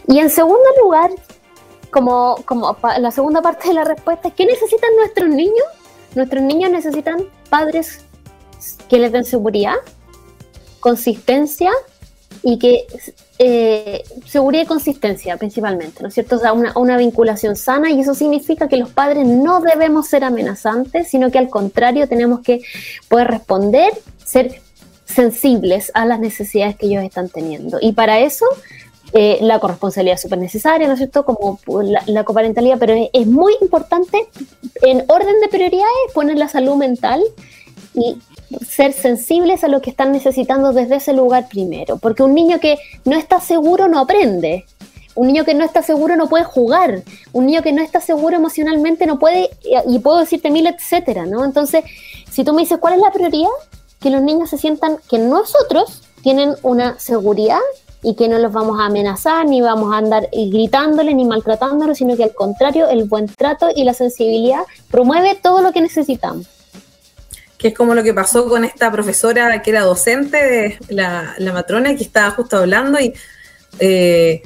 [0.07, 1.11] Y en segundo lugar,
[1.91, 5.67] como, como la segunda parte de la respuesta, ¿qué necesitan nuestros niños?
[6.15, 8.03] Nuestros niños necesitan padres
[8.89, 9.75] que les den seguridad,
[10.79, 11.71] consistencia
[12.41, 12.87] y que
[13.41, 16.35] eh, seguridad y consistencia principalmente, ¿no es cierto?
[16.35, 20.25] O sea, una, una, vinculación sana y eso significa que los padres no debemos ser
[20.25, 22.61] amenazantes, sino que al contrario tenemos que
[23.07, 24.61] poder responder, ser
[25.05, 27.77] sensibles a las necesidades que ellos están teniendo.
[27.81, 28.45] Y para eso
[29.13, 31.25] eh, la corresponsabilidad es súper necesaria, ¿no es cierto?
[31.25, 31.59] Como
[32.05, 34.27] la, coparentalidad, pero es, muy importante
[34.81, 37.23] en orden de prioridades poner la salud mental
[37.95, 38.17] y
[38.67, 42.77] ser sensibles a lo que están necesitando desde ese lugar primero, porque un niño que
[43.05, 44.65] no está seguro no aprende.
[45.15, 47.03] Un niño que no está seguro no puede jugar.
[47.33, 49.49] Un niño que no está seguro emocionalmente no puede,
[49.87, 51.43] y puedo decirte mil, etcétera, ¿no?
[51.43, 51.83] Entonces,
[52.31, 53.49] si tú me dices, ¿cuál es la prioridad?
[53.99, 57.59] Que los niños se sientan que nosotros tienen una seguridad
[58.01, 62.15] y que no los vamos a amenazar, ni vamos a andar gritándole, ni maltratándolos, sino
[62.15, 66.47] que al contrario, el buen trato y la sensibilidad promueve todo lo que necesitamos.
[67.59, 71.95] Que es como lo que pasó con esta profesora que era docente, de la, matrona,
[71.95, 73.13] que estaba justo hablando y...
[73.79, 74.41] Eh,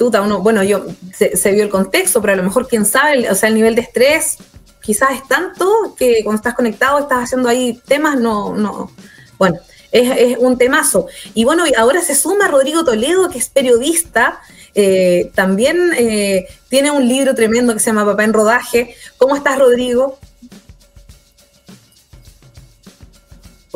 [0.00, 3.48] uno, bueno, yo se, vio el contexto, pero a lo mejor quién sabe, o sea,
[3.48, 4.38] el nivel de estrés
[4.80, 8.90] quizás es tanto que cuando estás conectado estás haciendo ahí temas, no, no,
[9.38, 9.58] bueno,
[9.92, 11.06] es, un temazo.
[11.34, 14.40] Y bueno, ahora se suma Rodrigo Toledo, que es periodista,
[14.74, 18.94] eh, también eh, tiene un libro tremendo que se llama Papá en Rodaje.
[19.16, 20.18] ¿Cómo estás, Rodrigo?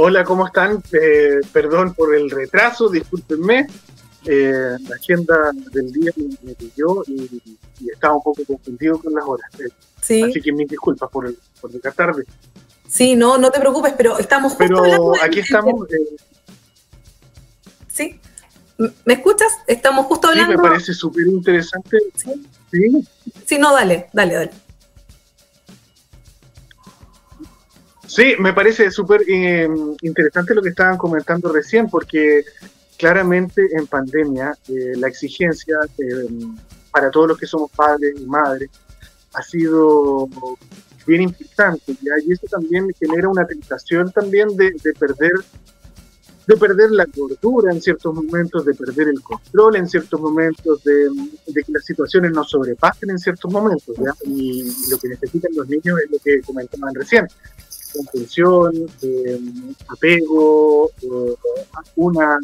[0.00, 0.80] Hola, ¿cómo están?
[0.92, 3.66] Eh, perdón por el retraso, discúlpenme.
[4.24, 7.58] la agenda del día me pilló y,
[7.92, 9.50] estaba un poco confundido con las horas.
[10.00, 10.22] Sí.
[10.22, 12.24] Así que mis disculpas por, el, por llegar tarde.
[12.86, 15.92] Sí, no, no te preocupes, pero estamos justo pero aquí estamos.
[15.92, 16.16] Eh,
[17.88, 18.20] ¿Sí?
[19.04, 19.48] ¿Me escuchas?
[19.66, 20.52] Estamos justo hablando.
[20.52, 21.98] Sí, me parece súper interesante.
[22.14, 23.04] ¿Sí?
[23.46, 23.58] ¿Sí?
[23.58, 24.50] no, dale, dale, dale.
[28.08, 29.68] Sí, me parece súper eh,
[30.00, 32.42] interesante lo que estaban comentando recién, porque
[32.96, 35.76] claramente en pandemia eh, la exigencia
[36.90, 38.70] para todos los que somos padres y madres
[39.34, 40.26] ha sido
[41.06, 45.32] bien importante, y eso también genera una tentación también de, perder
[46.46, 51.10] de perder la cordura en ciertos momentos, de perder el control en ciertos momentos, de,
[51.46, 53.94] que las situaciones nos sobrepasen en ciertos momentos.
[54.24, 57.26] Y lo que necesitan los niños es lo que comentaban recién,
[57.98, 59.40] comprensión, eh,
[59.88, 61.34] apego, eh,
[61.96, 62.38] una,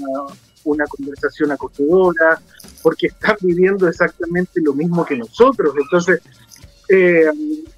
[0.65, 2.41] una conversación acogedora,
[2.83, 5.75] porque están viviendo exactamente lo mismo que nosotros.
[5.77, 6.21] Entonces,
[6.89, 7.27] eh,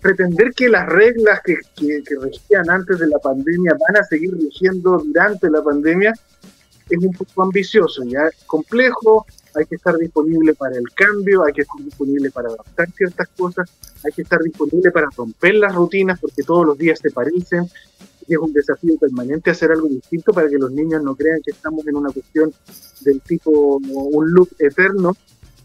[0.01, 4.99] pretender que las reglas que, que, regían antes de la pandemia van a seguir rigiendo
[4.99, 6.13] durante la pandemia
[6.89, 9.27] es un poco ambicioso, ya es complejo,
[9.57, 13.71] hay que estar disponible para el cambio, hay que estar disponible para adaptar ciertas cosas,
[14.05, 17.69] hay que estar disponible para romper las rutinas porque todos los días se parecen,
[18.29, 21.53] y es un desafío permanente hacer algo distinto para que los niños no crean que
[21.53, 22.53] estamos en una cuestión
[23.01, 25.17] del tipo un loop eterno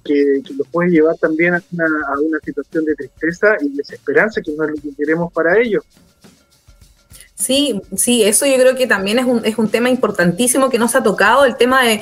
[0.04, 4.54] que, los puede llevar también a una, a una situación de tristeza y desesperanza que
[4.54, 5.84] no es lo que queremos para ellos.
[7.36, 10.96] Sí, sí, eso yo creo que también es un, es un tema importantísimo que nos
[10.96, 12.02] ha tocado, el tema de,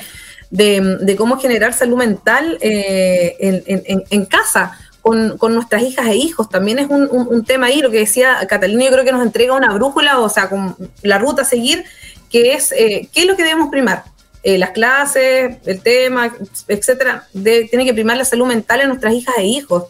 [0.49, 4.77] de, cómo generar salud mental eh, en, en, casa.
[5.01, 6.49] Con, con, nuestras hijas e hijos.
[6.49, 9.55] También es un, un, tema ahí, lo que decía Catalina, yo creo que nos entrega
[9.55, 11.85] una brújula, o sea, con la ruta a seguir,
[12.29, 14.03] que es eh, qué es lo que debemos primar.
[14.43, 16.33] Eh, las clases, el tema,
[16.67, 19.85] etcétera, tiene que primar la salud mental en nuestras hijas e hijos.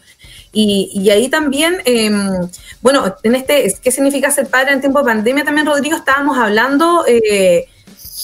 [0.51, 2.49] Y, y ahí también, em,
[2.81, 5.43] bueno, en este, ¿qué significa ser padre en tiempo de pandemia?
[5.43, 7.67] También, Rodrigo, estábamos hablando eh,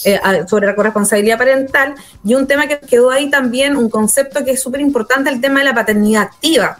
[0.04, 4.52] eh, sobre la corresponsabilidad parental y un tema que quedó ahí también, un concepto que
[4.52, 6.78] es súper importante, el tema de la paternidad activa.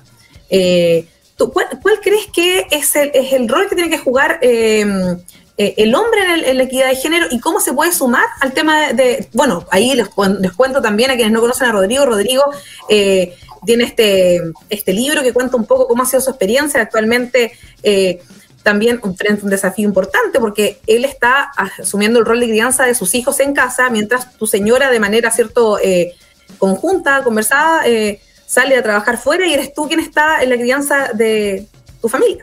[1.39, 5.19] cuál, crees que es el, es el, rol que tiene que jugar em,
[5.57, 9.29] el hombre en, la equidad de género y cómo se puede sumar al tema de,
[9.33, 10.09] bueno, ahí les,
[10.41, 12.45] les, cuento también a quienes no conocen a Rodrigo, Rodrigo
[12.89, 13.35] eh,
[13.67, 16.81] tiene este, este libro que cuenta un poco cómo ha sido su experiencia.
[16.81, 17.53] Actualmente
[17.83, 18.23] eh,
[18.67, 23.15] también frente un desafío importante porque él está asumiendo el rol de crianza de sus
[23.15, 26.17] hijos en casa, mientras tu señora de manera cierto eh,
[26.59, 31.13] conjunta, conversada, eh, sale a trabajar fuera y eres tú quien está en la crianza
[31.15, 31.69] de
[32.01, 32.43] tu familia.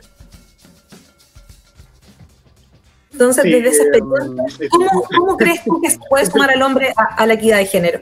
[3.11, 7.33] Entonces, desde esa experiencia, ¿cómo, crees tú que se puede sumar al hombre a la
[7.33, 7.99] equidad de género?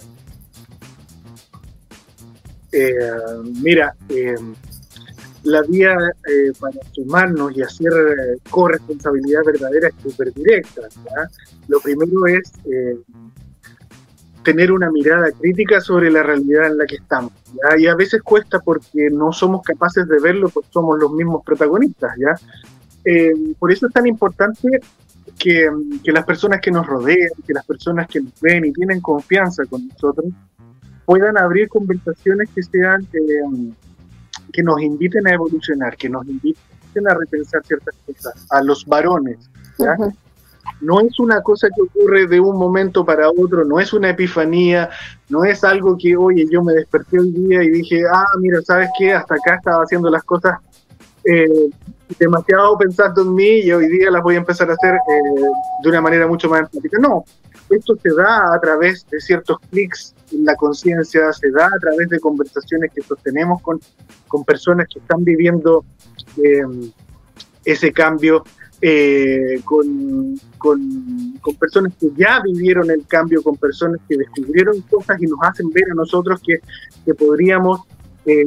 [2.71, 2.93] Eh,
[3.63, 4.35] mira, eh,
[5.43, 5.95] la vía
[6.27, 7.91] eh, para sumarnos y hacer
[8.49, 10.81] corresponsabilidad verdadera es súper directa.
[11.67, 12.51] Lo primero es
[14.43, 17.33] tener una mirada crítica sobre la realidad en la que estamos.
[17.77, 22.15] Y a veces cuesta porque no somos capaces de verlo, porque somos los mismos protagonistas.
[22.17, 22.35] ¿ya?
[23.59, 24.79] por eso es tan importante
[25.37, 25.69] que,
[26.03, 29.65] que, las personas que nos rodean, que las personas que nos ven y tienen confianza
[29.65, 30.27] con nosotros,
[31.05, 33.73] puedan abrir conversaciones que sean eh,
[34.51, 39.37] que nos inviten a evolucionar, que nos inviten a repensar ciertas cosas, a los varones.
[40.79, 44.89] No es una cosa que ocurre de un momento para otro, no es una epifanía,
[45.29, 48.89] no es algo que, oye, yo me desperté un día y dije, ah, mira, ¿sabes
[48.97, 49.13] qué?
[49.13, 50.59] Hasta acá estaba haciendo las cosas
[51.23, 51.69] eh,
[52.19, 55.41] demasiado pensando en mí y hoy día las voy a empezar a hacer eh,
[55.83, 56.97] de una manera mucho más empática.
[56.99, 57.25] No,
[57.71, 62.09] esto se da a través de ciertos clics en la conciencia, se da a través
[62.09, 63.79] de conversaciones que sostenemos con,
[64.27, 65.83] con personas que están viviendo
[66.37, 66.63] eh,
[67.65, 68.43] ese cambio,
[68.81, 75.21] eh, con, con, con, personas que ya vivieron el cambio, con personas que descubrieron cosas
[75.21, 76.59] y nos hacen ver a nosotros que,
[77.05, 77.81] que podríamos
[78.25, 78.43] eh,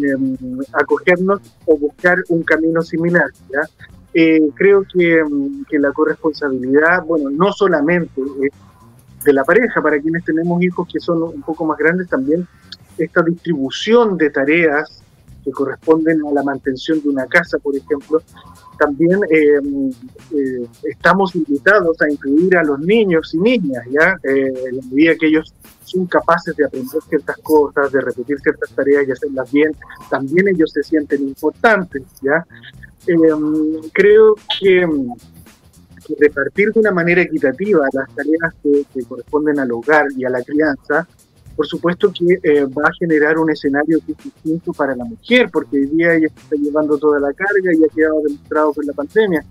[0.72, 3.30] acogernos o buscar un camino similar.
[4.12, 5.22] creo que,
[5.68, 8.20] que, la corresponsabilidad, bueno, no solamente
[9.24, 12.46] de la pareja, para quienes tenemos hijos que son un poco más grandes también,
[12.98, 15.02] esta distribución de tareas
[15.44, 18.22] que corresponden a la mantención de una casa, por ejemplo,
[18.78, 19.90] también em,
[20.32, 24.16] eh, estamos invitados a incluir a los niños y niñas, ¿ya?
[24.22, 25.52] Eh, en la medida que ellos
[25.84, 29.72] son capaces de aprender ciertas cosas, de repetir ciertas tareas y hacerlas bien,
[30.10, 32.44] también ellos se sienten importantes, ¿ya?
[33.06, 34.88] Em, creo que
[36.19, 41.07] repartir de una manera equitativa las tareas que, corresponden al hogar y a la crianza,
[41.57, 45.49] por supuesto que eh, va a generar un escenario que es distinto para la mujer,
[45.53, 48.93] porque hoy día ella está llevando toda la carga y ha quedado demostrado con la
[48.93, 49.45] pandemia.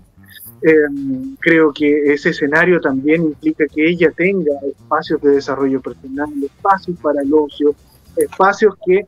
[0.62, 6.98] Em, creo que ese escenario también implica que ella tenga espacios de desarrollo personal, espacios
[7.00, 7.74] para el ocio,
[8.16, 9.06] espacios que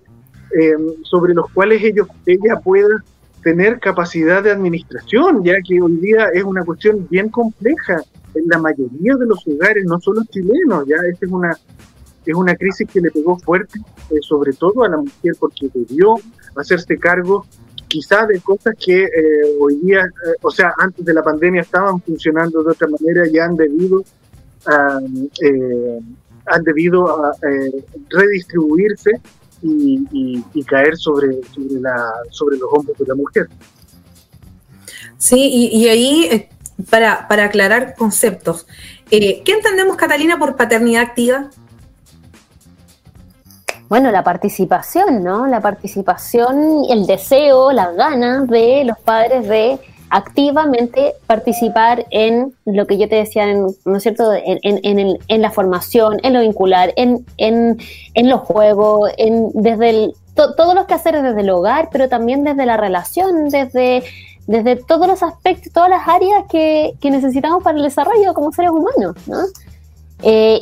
[0.58, 3.02] em, sobre los cuales ellos, ella pueda
[3.46, 8.02] tener capacidad de administración, ya que hoy día es una cuestión bien compleja
[8.34, 11.56] en la mayoría de los hogares, no solo chilenos, ya esta es una,
[12.26, 13.78] es una crisis que le pegó fuerte,
[14.10, 16.16] eh, sobre todo a la mujer, porque debió
[16.56, 17.46] hacerse cargo
[17.86, 22.00] quizá de cosas que eh, hoy día, eh, o sea, antes de la pandemia estaban
[22.00, 24.02] funcionando de otra manera y han debido
[25.40, 26.00] eh,
[26.46, 29.12] han debido eh, redistribuirse
[29.66, 33.48] y, caer sobre, sobre, la, sobre los hombros de la mujer.
[35.18, 36.48] Sí, y, ahí,
[36.90, 38.66] para, para, aclarar conceptos,
[39.08, 41.50] ¿qué entendemos, Catalina, por paternidad activa?
[43.88, 45.46] Bueno, la participación, ¿no?
[45.46, 49.78] La participación, el deseo, las ganas de los padres de
[50.10, 55.50] activamente participar en lo que yo te decía, ¿no es cierto?, en, en, en, la
[55.50, 57.78] formación, en lo vincular, en, en,
[58.28, 62.76] los juegos, en, desde el, todos los quehaceres desde el hogar, pero también desde la
[62.76, 64.02] relación, desde,
[64.86, 69.38] todos los aspectos, todas las áreas que, necesitamos para el desarrollo como seres humanos, ¿no?
[70.22, 70.60] Eh,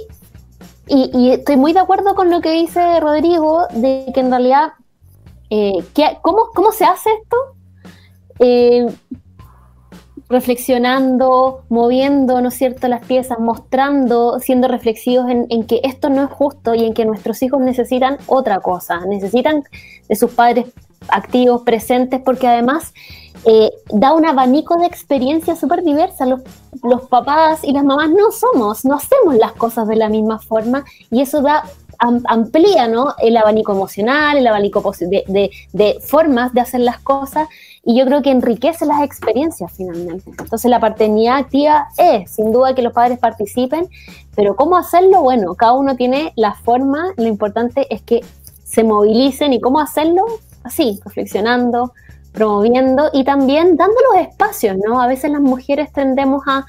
[0.86, 4.72] y, estoy muy de acuerdo con lo que dice Rodrigo, de que en realidad,
[5.50, 5.84] eh,
[6.22, 7.36] ¿cómo, ¿cómo se hace esto?
[8.38, 8.86] Eh,
[10.28, 16.30] reflexionando, moviendo, ¿no es cierto?, las piezas, mostrando, siendo reflexivos en, que esto no es
[16.30, 19.64] justo y en que nuestros hijos necesitan otra cosa, necesitan
[20.08, 20.66] de sus padres
[21.08, 22.94] activos, presentes, porque además
[23.44, 26.26] eh, da un abanico de experiencias súper diversas.
[26.26, 26.40] Los,
[26.82, 30.84] los, papás y las mamás no somos, no hacemos las cosas de la misma forma
[31.10, 31.64] y eso da
[31.98, 33.14] amplía ¿no?
[33.18, 37.48] el abanico emocional, el abanico de, de, de formas de hacer las cosas
[37.86, 40.30] y yo creo que enriquece las experiencias finalmente.
[40.30, 43.88] Entonces la paternidad activa es, sin duda, que los padres participen,
[44.34, 45.22] pero ¿cómo hacerlo?
[45.22, 48.22] Bueno, cada uno tiene la forma, lo importante es que
[48.64, 50.24] se movilicen y cómo hacerlo,
[50.62, 51.92] así, reflexionando,
[52.32, 55.00] promoviendo y también dando los espacios, ¿no?
[55.00, 56.66] A veces las mujeres tendemos a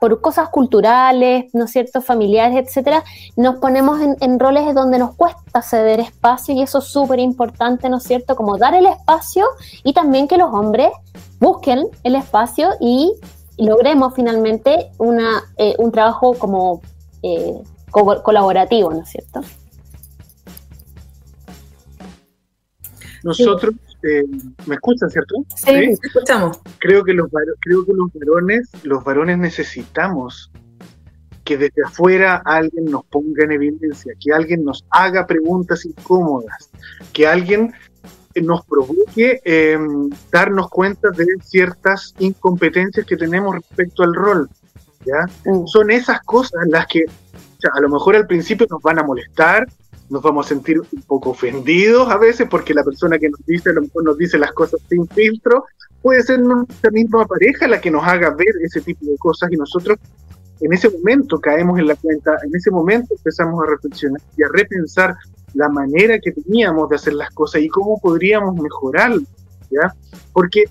[0.00, 3.04] por cosas culturales, ¿no es cierto?, familiares, etcétera,
[3.36, 7.98] nos ponemos en, roles donde nos cuesta ceder espacio y eso es súper importante, ¿no
[7.98, 9.46] es cierto?, como dar el espacio
[9.82, 10.90] y también que los hombres
[11.40, 13.12] busquen el espacio y
[13.58, 16.82] logremos finalmente una, eh, un trabajo como
[17.22, 19.40] eh, colaborativo, ¿no es cierto?
[23.22, 24.24] Nosotros eh,
[24.66, 25.36] ¿me escuchan, cierto?
[25.54, 26.60] Sí, escuchamos.
[26.78, 27.28] Creo que los
[27.60, 30.50] creo que los varones, los varones necesitamos
[31.44, 36.70] que desde afuera alguien nos ponga en evidencia, que alguien nos haga preguntas incómodas,
[37.12, 37.72] que alguien
[38.42, 44.50] nos provoque em, darnos cuenta de ciertas incompetencias que tenemos respecto al rol.
[45.04, 45.26] ¿ya?
[45.50, 45.66] Mm.
[45.66, 47.04] Son esas cosas las que
[47.72, 49.66] a lo mejor al principio nos van a molestar,
[50.08, 53.70] nos vamos a sentir un poco ofendidos a veces porque la persona que nos dice,
[53.70, 55.64] a lo mejor nos dice las cosas sin filtro,
[56.02, 59.56] puede ser nuestra misma pareja la que nos haga ver ese tipo de cosas y
[59.56, 59.98] nosotros
[60.60, 64.48] en ese momento caemos en la cuenta, en ese momento empezamos a reflexionar y a
[64.52, 65.16] repensar
[65.54, 69.12] la manera que teníamos de hacer las cosas y cómo podríamos mejorar,
[69.70, 69.92] ¿ya?
[70.32, 70.64] Porque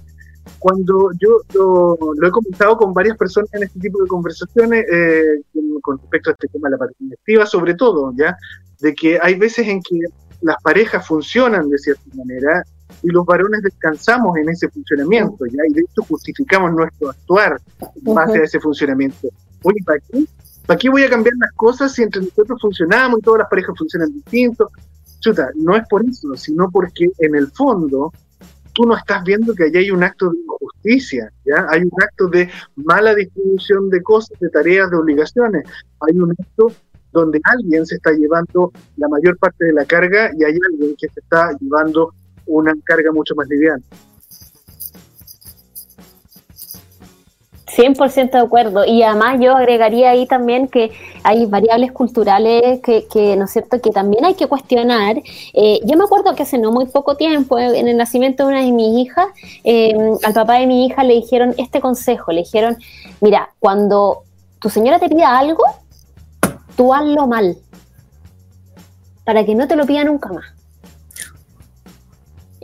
[0.59, 5.41] cuando yo lo, he comentado con varias personas en este tipo de conversaciones eh,
[5.81, 8.37] con respecto a este tema de la participativa, sobre todo, ¿ya?
[8.79, 9.99] de que hay veces en que
[10.41, 12.63] las parejas funcionan de cierta manera
[13.01, 15.61] y los varones descansamos en ese funcionamiento, ¿ya?
[15.67, 17.59] y de hecho justificamos nuestro actuar
[17.95, 19.27] en base a ese funcionamiento.
[19.63, 20.25] Oye, ¿para qué?
[20.65, 23.75] ¿Para qué voy a cambiar las cosas si entre nosotros funcionamos y todas las parejas
[23.77, 24.71] funcionan distinto?
[25.19, 28.11] Chuta, no es por eso, sino porque en el fondo
[28.75, 31.65] tú no estás viendo que allá hay un acto de injusticia, ¿ya?
[31.71, 35.63] Hay un acto de mala distribución de cosas, de tareas, de obligaciones.
[36.01, 36.71] Hay un acto
[37.11, 41.07] donde alguien se está llevando la mayor parte de la carga y hay alguien que
[41.07, 42.13] se está llevando
[42.45, 43.81] una carga mucho más liviana.
[47.75, 48.85] 100% de acuerdo.
[48.85, 50.91] Y además yo agregaría ahí también que
[51.23, 55.17] hay variables culturales que, que ¿no es cierto?, que también hay que cuestionar.
[55.53, 58.61] Eh, yo me acuerdo que hace no muy poco tiempo, en el nacimiento de una
[58.61, 59.27] de mis hijas,
[59.63, 62.77] eh, al papá de mi hija le dijeron este consejo, le dijeron,
[63.21, 64.23] mira, cuando
[64.59, 65.63] tu señora te pida algo,
[66.75, 67.57] tú hazlo mal,
[69.23, 70.54] para que no te lo pida nunca más.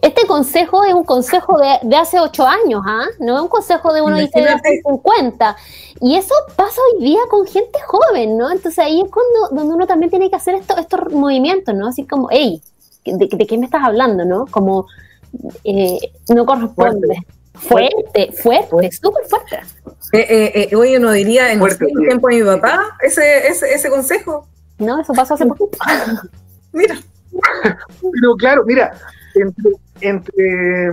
[0.02, 3.06] Este consejo es un consejo de, hace ocho años, ¿ah?
[3.20, 5.56] No es un consejo de uno dice de hace 50.
[6.02, 8.52] Y eso pasa hoy día con gente joven, ¿no?
[8.52, 11.88] Entonces ahí es cuando donde uno también tiene que hacer esto, estos movimientos, ¿no?
[11.88, 12.64] Así como, hey,
[13.06, 14.48] ¿de, qué me estás hablando, no?
[14.48, 14.88] Como,
[15.64, 16.00] eh,
[16.30, 17.24] no corresponde.
[17.54, 19.60] Fuerte, fuerte, súper fuerte.
[20.14, 23.90] Eh, eh, eh, hoy uno diría en el tiempo de mi papá ese, ese, ese
[23.90, 24.48] consejo.
[24.80, 25.70] No, eso pasó hace poco.
[26.72, 26.98] mira.
[28.02, 28.94] Pero claro, mira,
[29.36, 29.72] entre,
[30.02, 30.92] entre,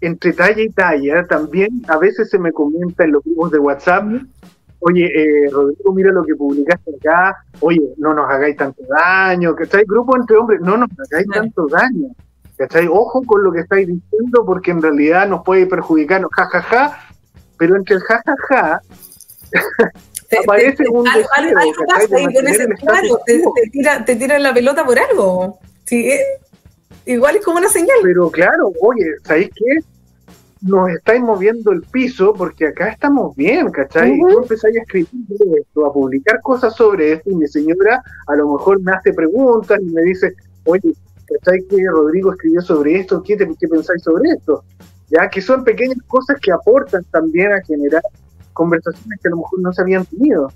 [0.00, 4.04] entre talla y talla también a veces se me comenta en los grupos de WhatsApp,
[4.80, 9.64] oye, eh, Rodrigo, mira lo que publicaste acá, oye, no nos hagáis tanto daño, que
[9.64, 12.08] estáis grupo entre hombres, no nos hagáis tanto daño.
[12.56, 12.88] ¿Cachai?
[12.88, 16.98] Ojo con lo que estáis diciendo porque en realidad nos puede perjudicar, jajaja,
[17.56, 18.82] pero entre el jajaja
[20.42, 21.04] aparece un
[23.24, 25.60] te, tira, te tira la pelota por algo.
[25.84, 26.20] Sí, eh,
[27.12, 27.96] igual es como una señal.
[28.02, 29.78] Pero claro, oye, ¿sabéis qué?
[30.60, 34.14] Nos estáis moviendo el piso porque acá estamos bien, ¿cachai?
[34.14, 38.34] Y tú empezáis a escribir esto, a publicar cosas sobre esto, y mi señora a
[38.34, 40.34] lo mejor me hace preguntas y me dice,
[40.64, 40.92] oye,
[41.26, 43.22] ¿cachai que Rodrigo escribió sobre esto?
[43.22, 44.64] ¿Qué, te, qué pensáis sobre esto?
[45.10, 48.02] Ya que son pequeñas cosas que aportan también a generar
[48.52, 50.52] conversaciones que a lo mejor no se habían tenido.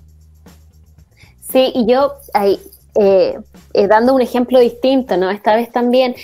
[1.39, 2.59] Sí, y yo ahí,
[2.95, 3.39] eh,
[3.73, 5.31] eh, dando un ejemplo distinto, ¿no?
[5.31, 6.15] Esta vez también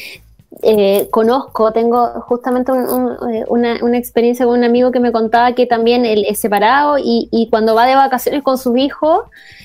[0.62, 6.26] eh, conozco, tengo justamente una, experiencia con un amigo que me contaba que también él
[6.28, 9.24] es separado y, cuando va de vacaciones con sus hijos,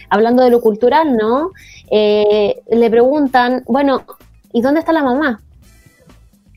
[0.08, 1.50] hablando de lo cultural, ¿no?
[1.90, 4.02] le preguntan, bueno,
[4.52, 5.40] ¿y dónde está la mamá?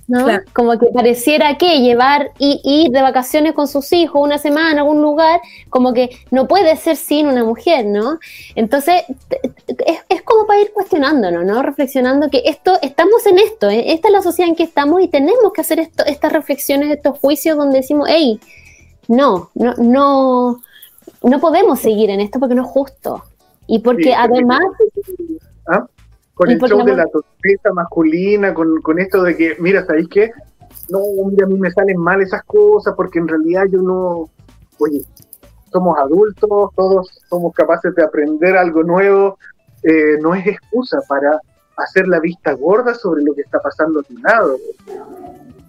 [0.07, 0.25] ¿No?
[0.53, 4.83] Como que pareciera que llevar y ir de vacaciones con sus hijos una semana a
[4.83, 8.19] algún lugar, como que no puede ser sin una mujer, ¿no?
[8.55, 9.03] Entonces,
[10.09, 11.61] es, como para ir cuestionándonos, ¿no?
[11.61, 13.93] Reflexionando que esto, estamos en esto, ¿eh?
[13.93, 17.19] esta es la sociedad en que estamos y tenemos que hacer esto, estas reflexiones, estos
[17.19, 18.39] juicios donde decimos, hey,
[19.09, 20.61] no, no, no,
[21.21, 23.23] no podemos seguir en esto porque no es justo.
[23.67, 24.61] Y porque además...
[25.69, 25.85] ¿Ah?
[26.37, 30.31] Con el show de la torpeza masculina, con, con, esto de que, mira, ¿sabéis qué?
[30.89, 34.29] No, a mí me salen mal esas cosas porque en realidad yo no,
[34.77, 35.01] oye,
[35.71, 39.39] somos adultos, todos somos capaces de aprender algo nuevo,
[39.81, 41.41] eh, no es excusa para
[41.75, 44.57] hacer la vista gorda sobre lo que está pasando a tu lado.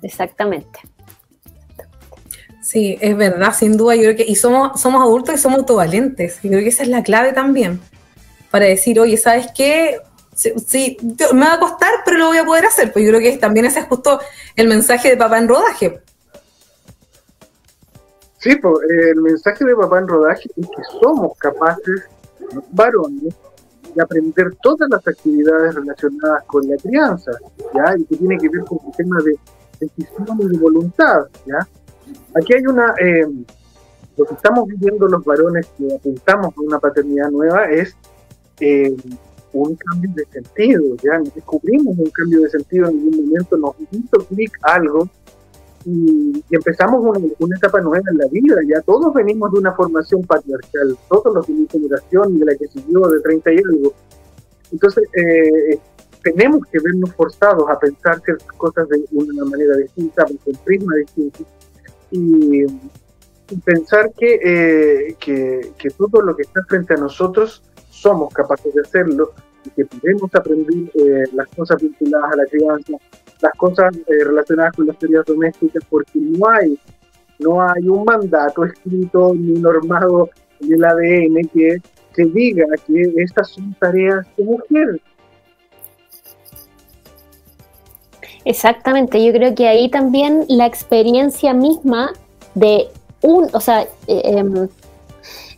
[0.03, 0.81] Exactamente.
[2.61, 3.97] Sí, es verdad, sin duda.
[3.97, 6.45] Yo creo que, y somos, somos adultos y somos autovalentes.
[6.45, 7.81] Y creo que esa es la clave también.
[8.51, 10.01] Para decir, oye, ¿sabes qué?
[10.39, 10.97] Sí,
[11.35, 12.93] me va a costar, pero lo voy a poder hacer.
[12.93, 14.21] Pues yo creo que también ese es justo
[14.55, 16.01] el mensaje de papá en rodaje.
[18.39, 22.05] Sí, pues el mensaje de papá en rodaje es que somos capaces,
[22.71, 23.35] varones,
[23.95, 27.33] de aprender todas las actividades relacionadas con la crianza,
[27.75, 27.97] ¿ya?
[27.99, 29.37] Y que tiene que ver con el tema de
[29.81, 31.67] decisión y de voluntad, ¿ya?
[32.35, 32.95] Aquí hay una...
[33.01, 33.27] Eh,
[34.17, 37.97] lo que estamos viviendo los varones que apuntamos a una paternidad nueva es
[38.59, 38.97] eh,
[39.53, 44.19] un cambio de sentido, ya descubrimos un cambio de sentido en algún momento, nos hizo
[44.29, 45.09] clic algo
[45.85, 47.03] y, empezamos
[47.39, 51.47] una, etapa nueva en la vida, ya todos venimos de una formación patriarcal, todos los
[51.47, 53.93] de mi generación y de la que siguió de 30 y algo.
[54.73, 55.79] Entonces, eh,
[56.23, 60.95] tenemos que vernos forzados a pensar ciertas cosas de una manera distinta, con un prisma
[60.97, 61.45] distinto,
[62.11, 62.67] y,
[63.65, 67.63] pensar que, eh, que, que todo lo que está frente a nosotros
[68.01, 69.33] somos capaces de hacerlo
[69.65, 72.93] y que podemos aprender eh, las cosas vinculadas a la crianza,
[73.41, 76.79] las cosas eh, relacionadas con las teorías domésticas, porque no hay,
[77.39, 80.31] no hay un mandato escrito ni normado
[80.61, 81.79] en el ADN que,
[82.15, 85.01] que diga que estas son tareas de mujer.
[88.45, 92.13] Exactamente, yo creo que ahí también la experiencia misma
[92.55, 92.89] de
[93.21, 94.69] un, o sea, eh,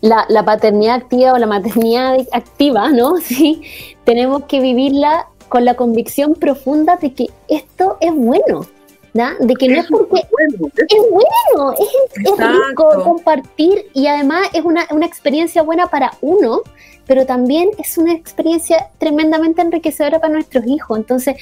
[0.03, 3.17] em, la, paternidad activa o la maternidad activa, ¿no?
[3.21, 3.63] Sí,
[4.05, 8.67] tenemos que vivirla con la convicción profunda de que esto es bueno,
[9.15, 9.31] ¿no?
[9.41, 15.07] De que no es porque es bueno, es, rico compartir y además es una, una
[15.07, 16.63] experiencia buena para uno,
[17.07, 20.97] pero también es una experiencia tremendamente enriquecedora para nuestros hijos.
[20.97, 21.37] Entonces,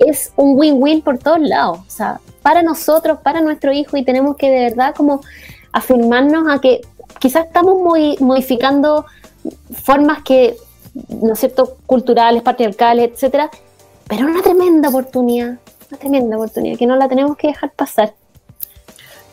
[0.00, 1.78] es un win-win por todos lados.
[1.86, 5.20] O sea, para nosotros, para nuestro hijo, y tenemos que de verdad como
[5.72, 6.82] afirmarnos a que
[7.22, 9.06] quizás estamos muy, modificando
[9.84, 10.56] formas que,
[11.22, 13.48] ¿no es cierto?, culturales, patriarcales, etcétera,
[14.08, 15.56] pero una tremenda oportunidad,
[15.88, 18.12] una tremenda oportunidad que no la tenemos que dejar pasar.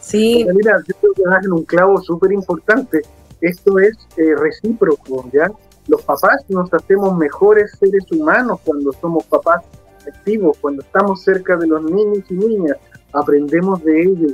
[0.01, 0.45] Sí.
[0.53, 3.01] mira, yo creo que das en un clavo súper importante.
[3.41, 5.51] Esto es eh, recíproco, ¿ya?
[5.87, 9.63] Los papás nos hacemos mejores seres humanos cuando somos papás
[10.07, 12.77] activos, cuando estamos cerca de los niños y niñas,
[13.13, 14.33] aprendemos de ellos,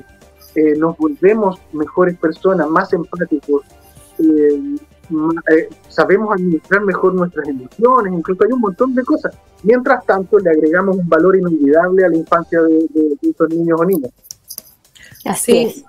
[0.55, 3.63] eh, nos volvemos mejores personas, más empáticos,
[4.19, 4.75] eh,
[5.51, 9.35] eh, sabemos administrar mejor nuestras emociones, incluso hay un montón de cosas.
[9.63, 14.11] Mientras tanto, le agregamos un valor inolvidable a la infancia de, estos niños o niñas.
[15.25, 15.83] Así es.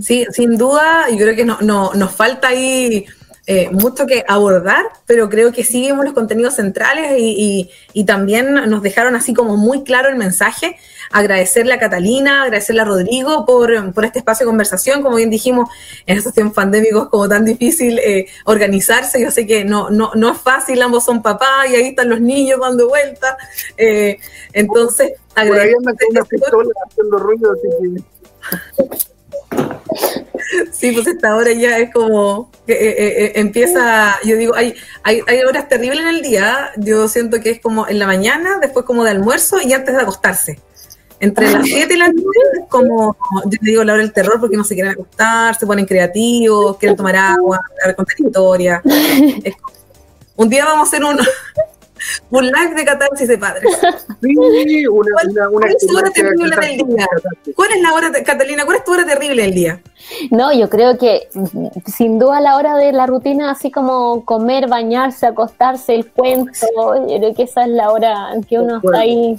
[0.00, 3.04] Sí, sin duda, yo creo que no, no, nos falta ahí
[3.48, 7.68] eh, mucho que abordar, pero creo que sí vimos los contenidos centrales y,
[8.06, 10.76] también nos dejaron así como muy claro el mensaje.
[11.12, 13.72] Agradecerle a Catalina, agradecerle a Rodrigo por,
[14.04, 15.02] este espacio de conversación.
[15.02, 15.68] Como bien dijimos,
[16.06, 20.32] en estos tiempos pandémicos como tan difícil eh, organizarse, yo sé que no, no, no
[20.32, 23.36] es fácil, ambos son papás y ahí están los niños dando vueltas.
[23.76, 24.18] Eh,
[24.52, 25.94] entonces, agradecemos.
[25.94, 28.92] haciendo ruido, así que...
[30.70, 34.74] Sí, pues esta hora ya es como que eh, eh, eh, empieza, yo digo, hay,
[35.02, 38.58] hay, hay horas terribles en el día, yo siento que es como en la mañana,
[38.60, 40.60] después como de almuerzo y antes de acostarse.
[41.22, 42.28] Entre las 7 y las 9
[42.62, 45.66] es como, yo te digo la hora del terror porque no se quieren acostar, se
[45.66, 47.60] ponen creativos, quieren tomar agua,
[47.96, 48.82] contar historia.
[49.44, 49.72] Es como-
[50.36, 51.16] un día vamos a hacer un,
[52.30, 53.70] un live de catarsis de padres.
[54.20, 57.06] Sí, una, ¿Cuál- una, una cuál es tu hora terrible del día?
[57.54, 59.80] ¿Cuál es la hora, de- Catalina, cuál es tu hora terrible del día?
[60.32, 61.28] No, yo creo que
[61.86, 66.50] sin duda la hora de la rutina, así como comer, bañarse, acostarse, el cuento,
[67.06, 69.36] yo creo que esa es la hora en que uno está ahí.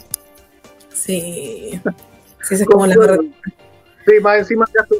[1.05, 1.81] Sí,
[2.43, 3.17] sí, esa es como la hora.
[4.05, 4.97] Sí, más encima acá son,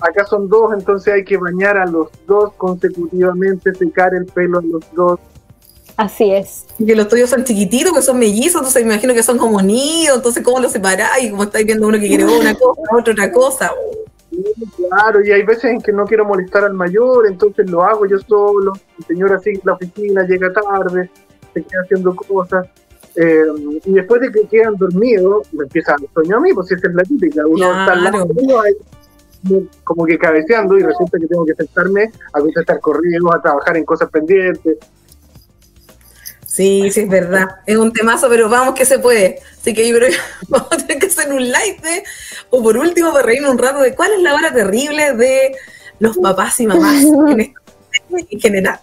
[0.00, 4.62] acá son dos, entonces hay que bañar a los dos consecutivamente, secar el pelo a
[4.62, 5.18] los dos.
[5.96, 6.66] Así es.
[6.78, 9.62] Y que los tuyos son chiquititos, que son mellizos, entonces me imagino que son como
[9.62, 11.30] nidos, entonces ¿cómo los separáis?
[11.30, 13.72] Como estáis viendo uno que quiere una cosa, otro otra cosa.
[14.76, 18.18] Claro, y hay veces en que no quiero molestar al mayor, entonces lo hago yo
[18.18, 18.74] solo.
[18.98, 21.10] El señor así en la oficina llega tarde,
[21.54, 22.66] se queda haciendo cosas.
[23.16, 26.86] Eh, y después de que quedan dormidos, me empieza el sueño a mí, pues esa
[26.86, 27.46] es la típica.
[27.46, 28.26] Uno está Claro.
[28.60, 28.74] ahí,
[29.84, 33.84] como que cabeceando y resulta que tengo que sentarme a contestar correos, a trabajar en
[33.84, 34.78] cosas pendientes.
[36.46, 37.48] Sí, sí, es verdad.
[37.66, 39.40] Es un temazo, pero vamos que se puede.
[39.60, 40.16] Así que yo creo que
[40.48, 42.02] vamos a tener que hacer un live de,
[42.50, 45.54] o por último, para reírnos un rato de cuál es la hora terrible de
[45.98, 47.54] los papás y mamás en, pandemia
[48.08, 48.80] en general.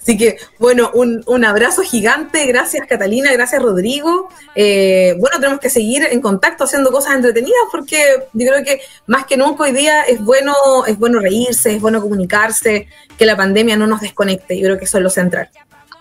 [0.00, 2.46] Así que, bueno, un, un abrazo gigante.
[2.46, 3.32] Gracias, Catalina.
[3.32, 4.28] Gracias, Rodrigo.
[4.54, 7.98] Eh, bueno, tenemos que seguir en contacto haciendo cosas entretenidas porque
[8.32, 10.54] yo creo que más que nunca hoy día es bueno,
[10.86, 12.88] es bueno reírse, es bueno comunicarse,
[13.18, 14.56] que la pandemia no nos desconecte.
[14.58, 15.48] Yo creo que eso es lo central.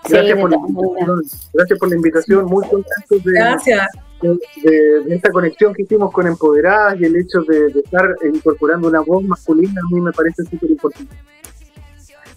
[0.07, 1.21] Gracias, Sí, por, la invitación,
[1.53, 3.87] gracias por la invitación, muy contentos de, Gracias.
[4.21, 4.29] de,
[4.61, 8.87] de- de esta conexión que hicimos con Empoderadas y el hecho de, de estar incorporando
[8.87, 11.15] una voz masculina a mí me parece súper importante.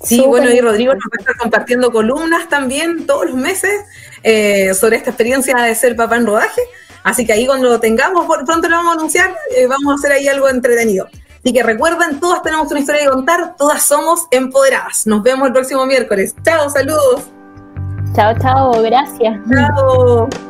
[0.03, 3.72] Sí, Súper bueno, y Rodrigo nos va a estar compartiendo columnas también todos los meses
[4.22, 6.62] eh, sobre esta experiencia de ser papá en rodaje.
[7.03, 10.12] Así que ahí cuando lo tengamos, pronto lo vamos a anunciar, eh, vamos a hacer
[10.12, 11.09] ahí algo entretenido.
[11.40, 15.07] Así que recuerden, todas tenemos una historia que contar, todas somos empoderadas.
[15.07, 16.34] Nos vemos el próximo miércoles.
[16.44, 17.24] Chao, saludos.
[18.14, 19.38] Chao, chao, gracias.
[19.51, 20.47] Chao.